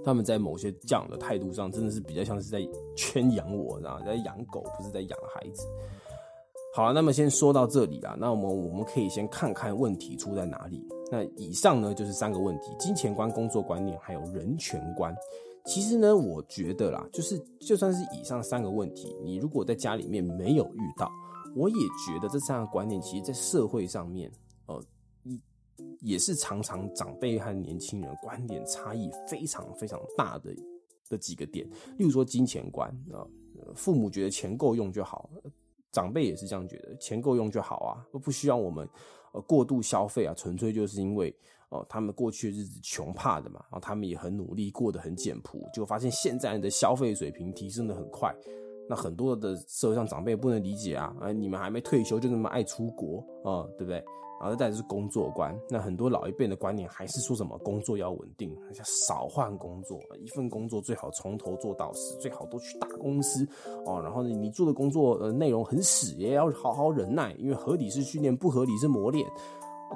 [0.05, 5.67] 他们在某些这样的态度上，真的是比较像是在圈养我，然后在养狗，不是在养孩子。
[6.75, 8.17] 好了，那么先说到这里啦。
[8.19, 10.85] 那我们我们可以先看看问题出在哪里。
[11.11, 15.15] 那以上呢就是三个问题：金钱观、工作观念，还有人权观。
[15.65, 21.11] 其实呢，我觉得啦，就是就算是以上三个问题，你如果在家里面没有遇到，
[21.55, 24.31] 我也觉得这三个观念，其实在社会上面，
[24.67, 24.83] 呃，
[26.01, 30.55] 也是常常长辈和年轻人观点差异非常非常大的
[31.09, 33.27] 的几个点，例如说金钱观啊，
[33.75, 35.29] 父母觉得钱够用就好，
[35.93, 38.89] 长辈也是这样觉得，钱够用就好啊，不需要我们
[39.33, 41.35] 呃过度消费啊，纯粹就是因为
[41.69, 48.35] 哦他们过去日子穷怕的嘛，然后他们也很努力过得很简朴，就发现现在的消费水平提升的很快，
[48.89, 54.03] 那很多的社会上长辈不能理解啊，啊你们还没退休就那么爱出国啊，对不对？
[54.41, 58.55] 然后再就是工作观，那很多老一辈的观念还是说什么工作要稳定，
[59.07, 63.49] 少换工作，一份工作最好从头做到死，最好都去大公司
[63.87, 64.03] 哦。
[64.03, 69.27] 然后呢，你做的工作呃内容很死，也要好好忍耐，因为合理是训练，不合理是磨练。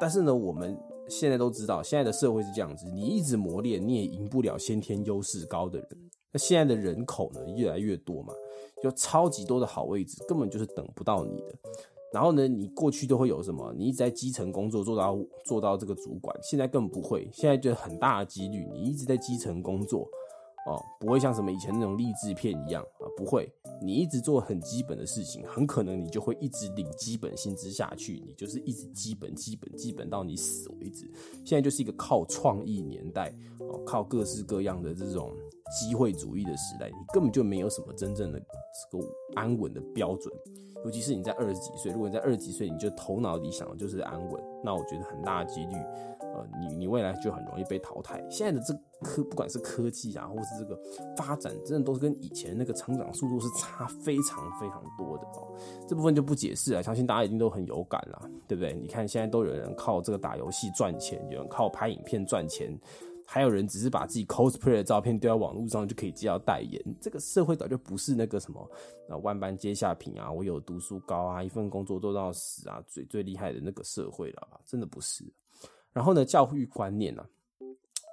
[0.00, 5.88] 但是呢，我们现在都知道，现在的社会是这样子，你一直磨练，你也赢不了先天优势高的人。
[6.30, 8.32] 那现在的人口呢越来越多嘛，
[8.82, 11.54] 就超级多的好位置，根本就是等不到你的。
[12.10, 13.70] 然后呢，你过去都会有什么？
[13.76, 17.28] 你一直在基层工作，做到做到这个主管，现在更不会。
[17.32, 20.08] 现在就很大的几率，你一直在基层工作，
[20.66, 23.52] 哦，不会像什么以前那种励志片一样啊，不会。
[23.82, 31.10] 你一直做很基本的事情，很可能你就会一直领基本薪资下去，你就是一直基本、基本、基本到你死为止。
[31.44, 35.30] 现在就是一个靠创意年代，哦，靠各式各样的这种
[35.70, 39.04] 机会主义的时代，你根本就没有什么真正的这个
[39.34, 40.32] 安稳的标准。
[40.84, 45.74] 尤其是你在二十几岁，如果你在二十几岁，你就头脑里想的就是安稳，那我觉得很大几率，
[46.20, 48.24] 呃，你你未来就很容易被淘汰。
[48.30, 50.80] 现在的这科，不管是科技啊，或是这个
[51.16, 55.52] 发展，真的都是跟以前那个成长速度是差非常非常多的哦。
[55.88, 58.72] 这部分就不解释了，相信大家一定都很有感啦，对不对？
[58.72, 62.72] 你看现在都有人靠这个打游戏赚钱，有人靠拍影片赚钱。
[63.30, 68.66] 还有人只是把自己 cosplay 的照片丢在网络上就可以接到代言，这个社会早就不是那个什么
[69.06, 75.22] 呃万般皆下品啊，我有读书高啊，一份工作做到死啊，最最厉害的那个社会了，真的不是。
[75.92, 77.22] 然后呢，教育观念呢？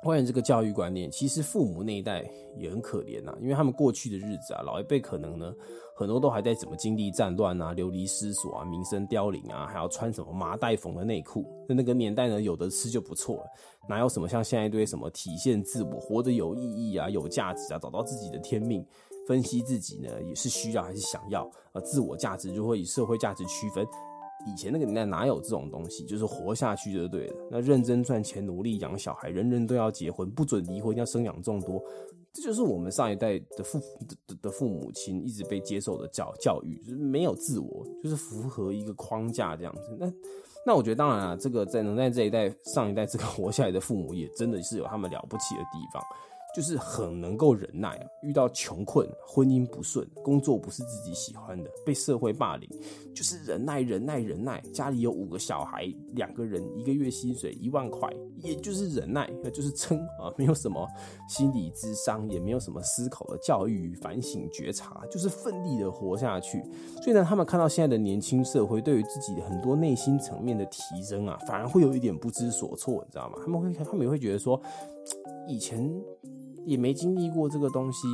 [0.05, 2.23] 关于这个教育观念，其实父母那一代
[2.59, 5.51] 也很可怜呐，因为他们过去的日子啊，老一辈可能呢，
[5.95, 11.43] 很多都还在怎么经历战乱啊、流离失所啊、民生凋零啊，还要穿什么麻袋缝的内裤。
[11.67, 13.45] 在那个年代呢，有的吃就不错了，
[13.89, 18.85] 哪有什么像现在一堆什么体现自我、活得有意义啊、有价值啊、找到自己的天命、
[19.27, 21.49] 分析自己呢，也是需要还是想要？
[21.73, 23.83] 呃，自我价值就会以社会价值区分。
[24.45, 27.35] 以前那个年代哪有这种东西，就是活下去就对了。
[27.51, 31.83] 那认真赚钱，努力养小孩，人人都要结婚，不准离婚，要生养众多。
[32.31, 33.79] 这就是我们上一代的父
[34.27, 39.95] 的的父母亲一直被接受的教教育，就是没有自我，就是符合一个框架这样子。
[39.97, 40.11] 那
[40.65, 46.03] 那我觉得当然啊，这个在能在这一代上一代这个活下来的父母，也真的是有他们了不起的地方。
[46.55, 52.69] 就是很能够忍耐，遇到穷困、婚姻不顺、工作不是自己喜欢的、被社会霸凌，
[53.13, 54.61] 就是忍耐、忍耐、忍耐。
[54.73, 60.87] 家里有五个小孩，两个人一个月薪水一万块，也就是忍耐，那就是撑啊，没有什么
[61.27, 66.63] 心理智商，也没有什么思考的教育、反省、觉察，就是奋力的活下去。
[67.03, 73.35] 所以呢，他们看到现在的年轻社会，对于自己的很多内心层面的提升啊，反而会有一点不知所措，你知道吗？
[73.41, 74.57] 他们会，他们也会觉得说，
[75.49, 75.93] 以前。
[76.65, 78.07] 也没经历过这个东西，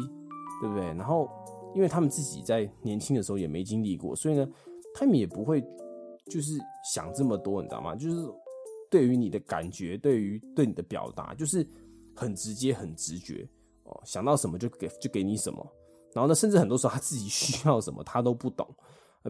[0.62, 0.86] 对不对？
[0.86, 1.30] 然后，
[1.74, 4.48] 因为他们自己在年轻的时候也没经历过，所以呢，
[4.94, 5.62] 他们也不会
[6.30, 6.58] 就是
[6.94, 7.96] 想这么多，你知道吗？
[7.96, 8.28] 就是
[8.90, 11.66] 对于你的感觉，对于对你的表达，就是
[12.16, 13.48] 很直接、很直觉
[13.86, 15.66] 哦，想到什么就给就给你什么。
[16.14, 18.68] 然后呢，甚至很多时候他自己需要什么，他都不懂。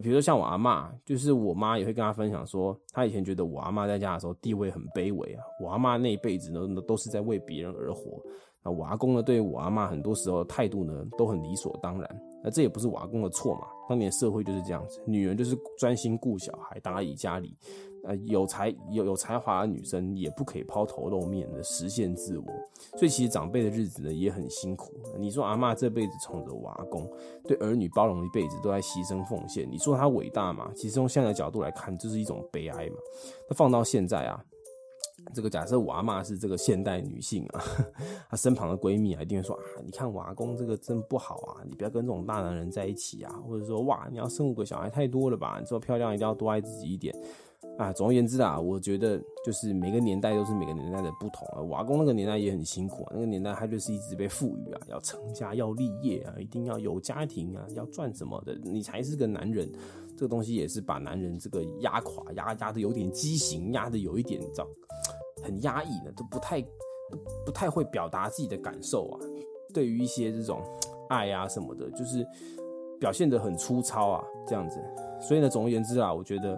[0.02, 8.18] 比如说像我阿妈，就是我妈也会跟他分享说，她以前觉得我阿妈在家的时候地位很卑微啊，我阿妈那一辈子呢都是在为别人而活。
[8.64, 12.22] 那瓦工呢，对我阿妈很多时候态度呢都很理所当然。
[12.44, 17.56] 那这也不是瓦工的错嘛，当年社会就是这样子，女人就是专心顾小孩，打理家里。
[18.04, 22.46] 呃，有才有有才华的女生也不可以抛头露面的实现自我。
[22.98, 24.92] 所以其实长辈的日子呢也很辛苦。
[25.16, 27.08] 你说阿妈这辈子宠着我阿公，
[27.44, 29.70] 对儿女包容一辈子，都在牺牲奉献。
[29.70, 30.68] 你说她伟大嘛？
[30.74, 32.96] 其实从现在的角度来看，这是一种悲哀嘛。
[33.48, 34.44] 那放到现在啊。
[35.34, 37.62] 这个假设娃妈是这个现代女性啊，
[38.28, 47.14] 她身旁的闺蜜啊一定会说啊，你看我阿公这个真不好啊，你不要跟这种大男人在一起啊，或者说哇，你要生五个小孩太多了吧，你这么漂亮一定要多爱自己一点
[47.78, 47.92] 啊。
[47.92, 51.62] 总而言之啊，我觉得就是每个年代都是每个年代的不同啊。
[51.62, 59.70] 我阿公那个年代也很辛苦啊，那个年代他就是一直被赋予啊，要成家要立业啊，一定要有家庭啊，要赚什么的，你才是个男人。
[60.16, 64.66] 这个东西也是把男人这个压垮，压压的有点畸形，压的有一点糟。
[65.42, 66.62] 很压抑的，都不太
[67.44, 69.18] 不太会表达自己的感受啊。
[69.74, 70.62] 对于一些这种
[71.08, 72.24] 爱啊什么的，就是
[73.00, 74.80] 表现得很粗糙啊，这样子。
[75.20, 76.56] 所以呢，总而言之啊，我觉得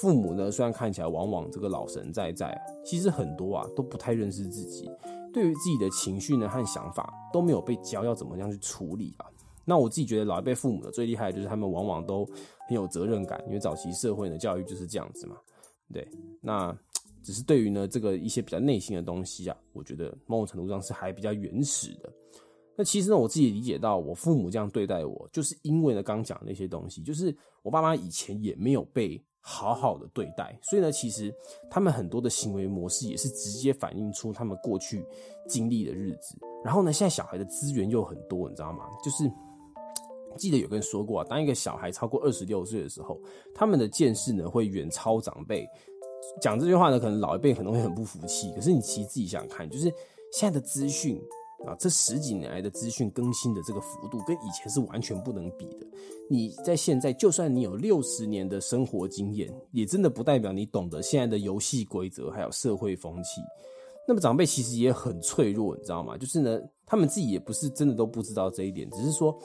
[0.00, 4.88] 父母呢，虽然看起来往往这个老神在在，其实很多啊都不太认识自己，
[5.32, 9.26] 对于自己的情绪呢和想法都没有被教要怎么样去处理啊。
[9.64, 12.24] 那我自己觉得老一辈父母呢最厉害的就是他们往往都
[12.68, 15.36] 很有责任感，因为早期社会的教育就是这样子嘛。
[15.92, 16.06] 对，
[16.40, 16.76] 那。
[17.24, 22.12] 只是对于呢这个一些比较内心的东西啊，我觉得某种程度上是还比较原始的。
[22.76, 31.32] 那其实呢，我自己理解到我父母这样对待我，就是因为呢刚讲那些东西，就是我爸妈以前也没有被好好的对待，所以呢，其实
[31.70, 35.06] 他们很多的行为模式也是直接反映出他们过去
[35.46, 36.36] 经历的日子。
[36.64, 38.84] 然后呢，现在小孩的资源又很多，你知道吗？
[39.04, 39.30] 就是
[40.36, 43.20] 记得有个人说过啊，当一个小孩超过二十六岁的时候，
[43.54, 45.66] 他们的见识呢会远超长辈。
[46.40, 48.52] 讲这句话呢，可能老一辈可能会很不服气。
[48.52, 49.92] 可是你其实自己想想看，就是
[50.32, 51.20] 现在的资讯
[51.66, 55.86] 啊，这十几年来的资讯更新的这个幅度，跟以前是完全不能比的。
[56.30, 63.40] 你在现在，就算你有六十年的生活经验，也真的不代表你懂得现在的游戏规则还有社会风气。
[64.06, 66.16] 那么长辈其实也很脆弱，你知道吗？
[66.16, 69.36] 就是呢，他们自己也不是真的都不知道这一点，只是说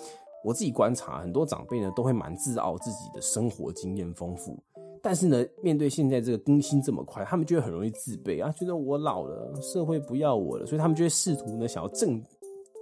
[0.48, 4.58] 我自己观察，很多长辈呢都会蛮自傲自己的生活经验丰富。
[5.04, 12.24] 但是呢，面对现在这个更新这么快，他们就会很容易自卑啊，觉得我老了，社会不要我了，所以他们就会试图呢，想要挣，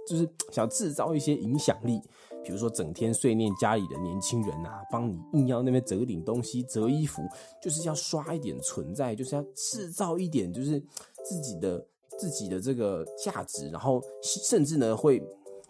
[0.08, 2.00] 就是 想要制造一些影响力，
[2.44, 7.20] 比如说整天碎念家里的年轻人啊，帮你硬要那边折顶东西、折衣服，
[7.60, 10.80] 就是要刷一点存在，就是要制造一点就是
[11.24, 11.84] 自己的
[12.16, 15.20] 自己的这个价值，然后甚至呢会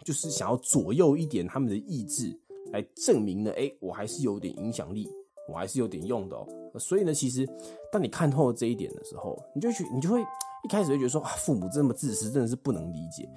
[0.07, 2.33] 就是想要左右一点他们的意志，
[2.71, 5.09] 来证明呢，哎，我还是有点影响力。
[5.49, 6.45] 我还是有点用的哦，
[6.77, 7.47] 所以呢，其实
[7.89, 13.29] 当你看透了这一点的时候，你就去，你就会一开始会觉得说，啊，父母这么自私，真的是不能理解。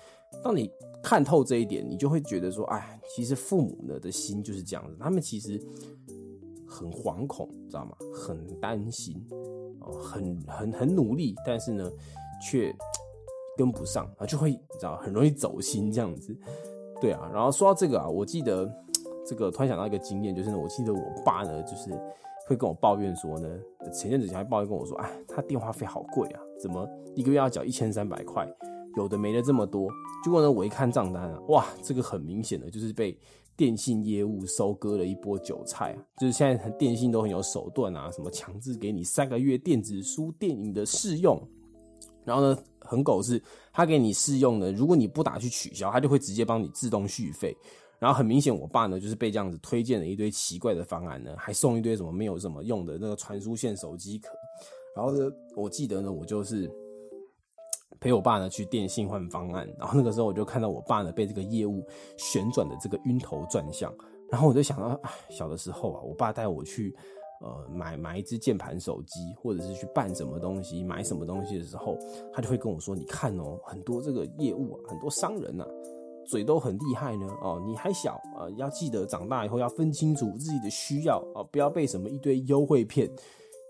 [0.42, 0.68] 当你
[1.04, 5.60] 看透这一点，你就会觉得说，哎，其实父母呢的心就是这样子，他们其实
[6.66, 7.96] 很惶恐，知道吗？
[8.12, 9.24] 很担心，
[9.80, 11.88] 哦，很很很努力，但是呢，
[12.42, 12.74] 却
[13.56, 16.36] 跟不上啊，就会你知道，很容易走心这样子。
[17.00, 18.70] 对啊，然后说到这个啊，我记得。
[19.22, 21.90] 这个突然想到一个经验，就是呢，我记得我爸呢，就是
[22.48, 23.48] 会跟我抱怨说呢，
[23.92, 28.48] 前阵子还抱怨跟我说，哎，他电话费好贵啊，怎么一个月要缴一千三百块？
[28.96, 29.88] 有的没的这么多。
[30.24, 33.16] 结果呢，我一看账单啊，哇，这个很明显的就是被
[33.56, 36.02] 电信业务收割了一波韭菜啊！
[36.18, 41.40] 就是现在电信都很有手段啊，什么强制给你三个月电子书、电影的试用，
[42.24, 43.42] 然后呢，很狗是
[43.72, 47.56] 他给你试用呢，如果你不打去取消，他就会直接帮你自动续费。
[47.98, 54.30] 然后很明显，我爸呢就是被这样子推荐了一堆奇怪的方案呢，还送一堆什么没有什么用的那个传输线手机壳。
[54.96, 56.70] 然后呢，我记得呢，我就是
[58.00, 59.68] 陪我爸呢去电信换方案。
[59.78, 63.94] 然后那个时候我就看到我爸呢被这个业务旋转的这个晕头转向。
[64.30, 64.98] 然后我就想到，
[65.28, 66.96] 小的时候啊，我爸带我去
[67.40, 71.98] 呃买买一只键盘手机，或者是去办什么东西、买什么东西的时候，
[72.32, 75.66] 他就会跟我说：“你看哦，很多这个业务啊，很多商人呐。”
[76.26, 83.10] 嘴都很厉害呢哦，你还小啊，要记得长大以后要分清楚自己的需要啊，不要被什么一堆优惠骗。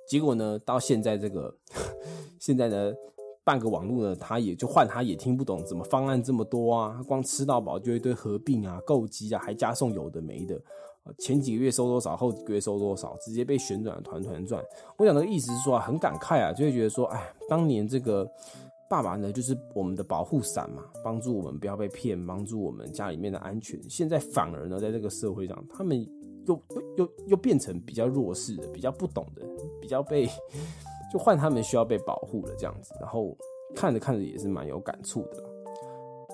[0.06, 1.56] 结果呢，到现在这个
[2.38, 2.92] 现在呢，
[3.44, 7.00] 办个网络呢，他也就换他也听不懂，怎么方案这么多啊？
[7.08, 10.60] 光吃到饱就一堆合并啊、购机啊，还加送有的没的。
[11.18, 14.64] 前几个月收多少，后几个月收多少，直接被旋转团团转。
[14.96, 18.30] 我讲的意思是说啊，很感慨啊，就会觉得说，哎，当年这个。
[18.88, 23.80] 爸爸呢，就是我们的保护伞嘛，帮助我们不要被骗，帮助我们家里面的安全。
[23.88, 26.04] 现在反而呢，在这个社会上，他们
[26.48, 26.60] 又
[26.96, 29.46] 又又变成比较弱势的，比较不懂的，
[29.80, 30.28] 比较被
[31.12, 32.92] 就换他们需要被保护了这样子。
[33.00, 33.32] 然后
[33.76, 35.36] 看着看着也是蛮有感触的。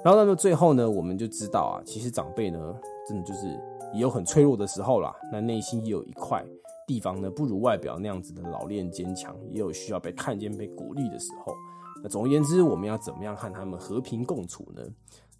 [0.02, 2.74] 然后那么最后呢，我们就知道啊，其实长辈呢，
[3.06, 3.54] 真的就是
[3.94, 5.14] 也有很脆弱的时候啦。
[5.32, 6.44] 那内心也有一块
[6.86, 11.54] 地方呢，不如外表那样子的老练坚强，也有需要被看见、被鼓励的时候。
[12.02, 14.82] 那总而言之，我们要怎么样和他们和平共处呢？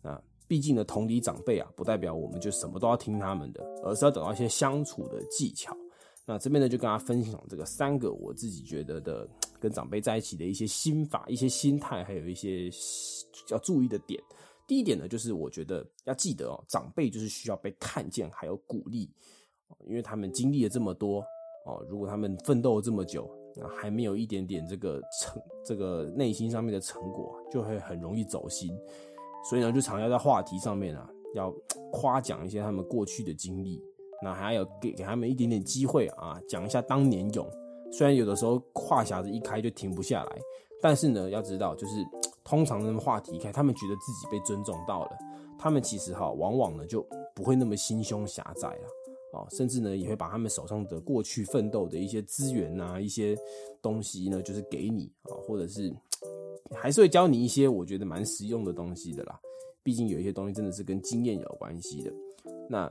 [0.02, 5.76] 那毕竟呢，同理长辈啊，不代表我们就什么都要听他们的，而是要找到一些相处的技巧。
[6.24, 9.28] 那这边呢，就跟大家分享这个三个我自己觉得的
[9.60, 12.68] 跟长辈在一起的一些心法、一些心态，还有一些
[13.50, 14.20] 要注意的点。
[14.66, 19.10] 第一点呢，就是我觉得要记得哦，长辈就是需要被看见，还有鼓励，
[19.86, 21.20] 因为他们经历了这么多
[21.64, 23.30] 哦，如果他们奋斗了这么久。
[23.58, 28.70] 那还没有一点点这个成这个内心上面的成果，就会很容易走心。
[29.48, 31.50] 所以呢，就常要在话题上面啊，要
[31.90, 33.82] 夸奖一些他们过去的经历，
[34.22, 37.50] 那还要给给他们一点点机会啊，讲一下当年勇。
[37.90, 40.38] 虽然有的时候话匣子一开就停不下来，
[40.82, 42.04] 但是呢，要知道就是
[42.46, 45.18] 通常的话题开，他们觉得自己被尊重到了，
[45.58, 48.86] 他们其实哈往往呢就不会那么心胸狭窄了。
[49.32, 53.36] 啊，甚至呢，也会把他们手上的过去奋斗的一些资源啊，一些
[53.82, 55.92] 东西呢，就是给你啊，或者是
[56.72, 59.38] 还是会教你一些我觉得蛮实用的东西的啦。
[59.82, 62.12] 毕竟有一些东西真的是跟经验有关系的。
[62.70, 62.90] 那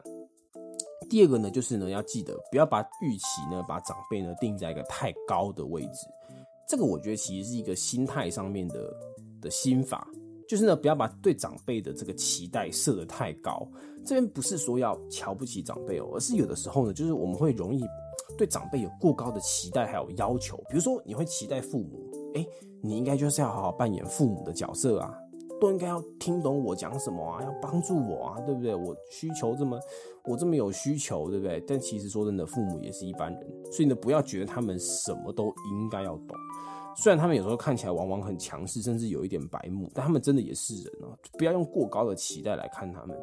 [1.10, 6.08] 第二个呢，就是呢，要记得不要把预期呢，把长辈呢定在一个太高的位置。
[6.68, 8.94] 这个我觉得其实是一个心态上面的
[9.46, 10.06] 的心法。
[10.48, 13.68] 就是呢，不要把对长辈的这个期待设得太高。
[14.06, 17.84] 这边不是说要瞧不起长辈哦，而是有的时候呢，就是我们会容易
[18.38, 20.56] 对长辈有过高的期待还有要求。
[20.70, 22.46] 比如说，你会期待父母，哎，
[22.80, 25.12] 你应该就是要好好扮演父母的角色啊，
[25.60, 28.76] 都应该要听懂我讲什么啊，要帮助我啊，对不对？
[28.76, 29.80] 我需求这么，
[30.26, 31.60] 我这么有需求，对不对？
[31.68, 33.42] 但其实说真的，父母也是一般人，
[33.72, 36.38] 所以呢，不要觉得他们什么都应该要懂。
[36.96, 41.18] 虽然他们有时候看起来往往很强势，甚至有一点白目，但他们真的也是人哦。
[41.38, 43.18] 不要用过高的期待来看他们。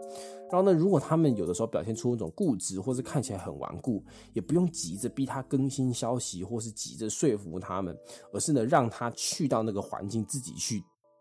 [0.50, 4.04] 然后呢，如果他们有的时候表现出那种固执，或是看起来很顽固，
[4.34, 7.96] 也不用急着逼他更新消息，或是急着说服他们，
[8.32, 10.78] 而是呢，让他去到那个环境自己去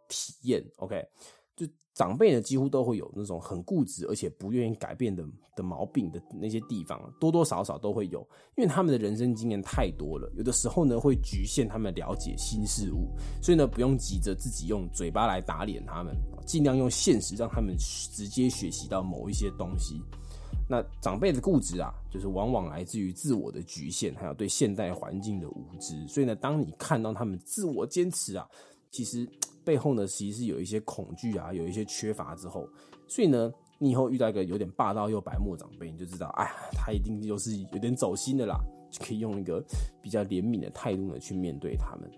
[0.10, 0.64] 体验。
[0.78, 1.02] OK。
[1.56, 5.24] 就长辈呢，几乎都会有那种很固执，而且不愿意改变的
[5.58, 8.22] 的毛病的那些地方，多多少少都会有，
[8.56, 13.10] 因为他们的人生经验太多了，有的时候呢会局限他们了解新事物，
[13.44, 20.02] 所以呢不用急着自己用嘴巴来打脸他们，尽量用现实让他们直接学习到某一些东西。
[20.70, 26.08] 那长辈的固执啊，就是往往来自于自我的局限，还有对现代环境的无知。
[26.08, 28.48] 所以呢，当你看到他们自我坚持啊，
[28.90, 29.28] 其实。
[29.64, 32.68] 背后呢，其实是有一些恐惧啊，有一些缺乏之后，
[33.08, 38.60] 所以呢，你以后遇到一个有点霸道又白目长辈，你就知道，哎，他一定就是有点走心的啦，
[38.90, 39.64] 就可以用一个
[40.02, 42.10] 比较怜悯的态度呢去面对他们。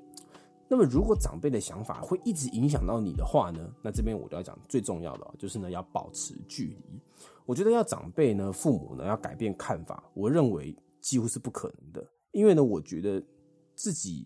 [0.70, 7.02] 那么，如果长辈的想法会一直影响到你的话呢，那这边我都要讲最重要的，就是呢要保持距离。
[7.46, 13.22] 我觉得要长辈呢，父母呢要改变看法，我认为几乎是不可能的，因为呢，我觉得
[13.76, 14.26] 自己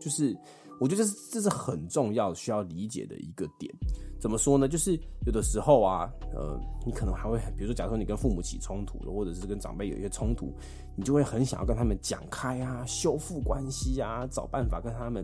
[0.00, 0.36] 就是。
[0.80, 3.70] 我觉得这是这是很重要需要理解的一个点。
[4.18, 4.66] 怎么说呢？
[4.66, 10.54] 就是有的时候啊，呃，你可能还会，比如说，假如说你跟父母起冲突了，或者是跟长辈有一些冲突，
[10.96, 15.22] 你就会很想要跟他们讲开啊，修复关系啊，找办法跟他们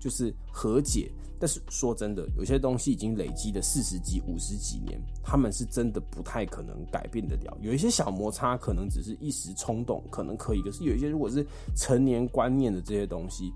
[0.00, 1.08] 就是和解。
[1.38, 7.56] 但是说真的，有些东西已经累积了四十几、五十几年，他们是真的不太可能改变得了。
[7.60, 10.62] 有一些小摩擦，可能只是一时冲动，可能可以。
[10.62, 11.46] 可是有一些如果是
[11.76, 13.52] 成年观念的这些东西，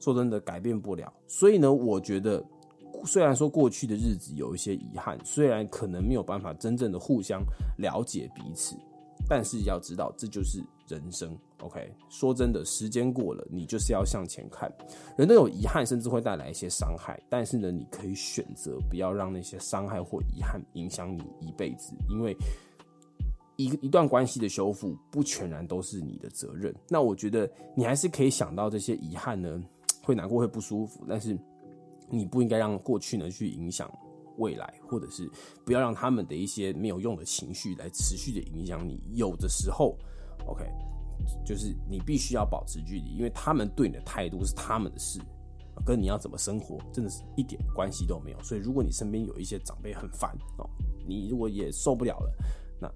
[0.00, 1.12] 说真的改变不了。
[1.26, 2.44] 所以呢，我觉得
[3.04, 7.42] 虽然说过去的日子有一些遗憾，虽然可能没有办法真正的互相
[7.76, 8.76] 了解彼此，
[9.28, 11.36] 但是要知道这就是人生。
[11.60, 14.72] OK，说真的，时间过了，你就是要向前看。
[15.16, 17.20] 人都有遗憾，甚至会带来一些伤害。
[17.28, 21.96] 但是呢，你可以选择不要让那些伤害或遗憾影响你一辈子。
[22.08, 22.32] 因为
[23.56, 26.72] 一一段关系的修复，不全然都是你的责任。
[26.88, 29.60] 那我觉得你还是可以想到这些遗憾呢，
[30.08, 31.04] 会难过，会不舒服。
[31.06, 31.38] 但是
[32.08, 33.86] 你不应该让过去呢去影响
[34.38, 35.30] 未来，或者是
[35.66, 38.98] 不要让他们的一些没有用的情绪来持续的影响你。
[39.12, 39.98] 有的时候
[40.46, 40.64] ，OK。
[41.44, 45.20] 就是你必须要保持距离，因为他们对你的态度是他们的事，
[45.84, 48.42] 跟你要怎么生活真的是一点关系都没有。
[48.42, 50.70] 所以，如果你身边有一些长辈很烦哦，
[51.06, 52.32] 你如果也受不了了，
[52.80, 52.88] 那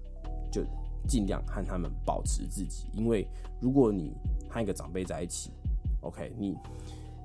[0.49, 0.63] 就
[1.05, 2.87] 尽量和他们保持自己。
[2.93, 3.27] 因为
[3.61, 4.15] 如果你
[4.49, 5.51] 和一个长辈在一起
[6.01, 6.55] ，OK，你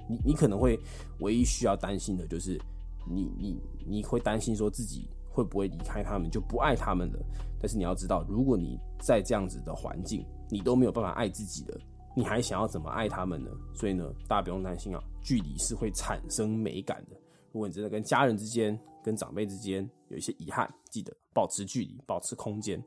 [0.08, 0.78] 你你可能会
[1.20, 2.60] 唯一需要担心的就是
[3.06, 7.18] 你你你会担心说自己会不会离开他们就不爱他们了。
[7.60, 11.76] 但是你要知道，如果你在这样子的环境，你都没有办法爱自己的，
[12.16, 13.50] 你还想要怎么爱他们呢？
[13.74, 17.16] 所以呢，大家不用担心啊，距离是会产生美感的。
[17.52, 22.80] 如果你真的跟家人之间、跟长辈之间有一些遗憾，记得保持距离，保持空间。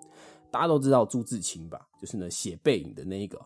[0.49, 1.85] 大家都知道朱自清吧？
[1.99, 3.37] 就是呢写背影的那一个。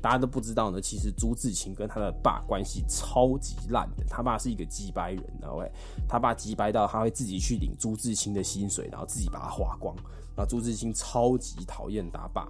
[0.00, 5.62] 大家都不知道呢，其实朱自清跟他的爸关系超级烂的，他爸是一个鸡掰人，然后
[6.08, 9.94] 他爸鸡掰到他会自己去领朱自清的薪水，然后自己把它花光。
[10.36, 12.48] 然后朱自清超级讨厌他爸。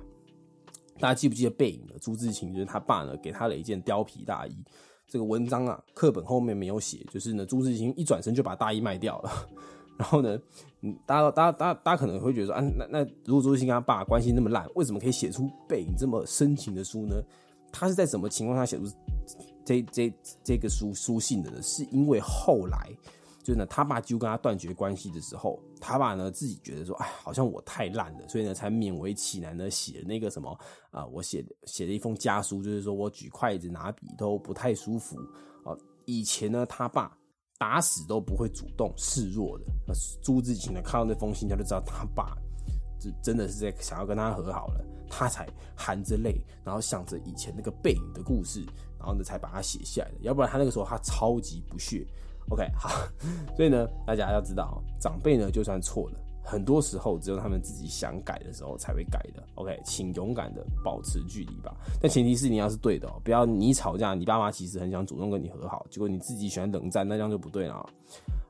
[0.99, 2.53] 大家记不记得背影的朱自清？
[2.53, 4.57] 就是他爸呢，给他了一件貂皮大衣。
[5.07, 9.30] 这个文章啊，课本后面没有写，就是呢，朱自清一转身就把大衣卖掉了。
[9.99, 10.38] 然后呢，
[10.82, 17.16] 嗯，大家、大家、大家、大家可能会觉得说，啊，那那如果朱自清跟他爸关系那么烂，为什么可以写出背影这么深情的书呢？
[17.72, 18.84] 他是在什么情况下写出
[19.64, 21.62] 这这这个书书信的呢？
[21.62, 22.90] 是因为后来。
[23.42, 30.59] 就是呢，他爸就跟他断绝关系的时候，他爸呢自己觉得说，哎，好像我太烂了，所以呢才勉为其难的写那个什么
[30.90, 35.16] 啊，我写写了一封家书，就是说我举筷子拿笔都不太舒服
[35.64, 35.70] 啊。
[36.07, 37.16] 以前呢，他爸
[37.59, 39.65] 打死都不会主动示弱的。
[40.23, 42.37] 朱自清呢看到那封信，他就知道他爸
[42.99, 48.65] 这真的是在想要跟他和好了，他才含着泪，然后想着以前那个背影的故事，
[48.99, 50.17] 然后呢才把它写下来的。
[50.23, 52.07] 要不然他那个时候他超级不屑。
[52.49, 52.89] OK，好，
[53.57, 59.42] 所以呢，大家要知道，长辈呢就算错了，很多时候只有他们自己想改的时候才会改的。
[59.57, 67.84] OK，请勇敢的保持距离吧，但前提是你要是对的哦，不要你吵架，你爸妈其实很想主动跟你和好，结果你自己喜欢冷战，那这样就不对了。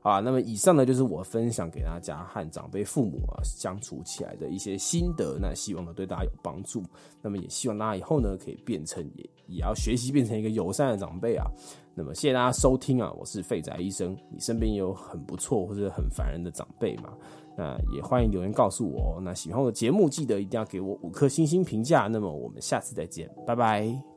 [0.03, 6.83] 啊，那么以上呢就是我分享给大家和长辈父母啊相处起来的一些心得，那希望呢对大家有帮助。
[7.23, 11.47] 那么也希望大家以后呢可以变成也也要学习变成一个友善的长辈啊。
[11.93, 14.17] 那么谢谢大家收听啊，我是废宅医生。
[14.31, 17.15] 你身边有很不错或者很烦人的长辈吗？
[17.57, 19.21] 那也欢迎留言告诉我。
[19.23, 22.07] 那喜欢我的节目，记得一定要给我五颗星星评价。
[22.07, 24.16] 那么我们下次再见，拜拜。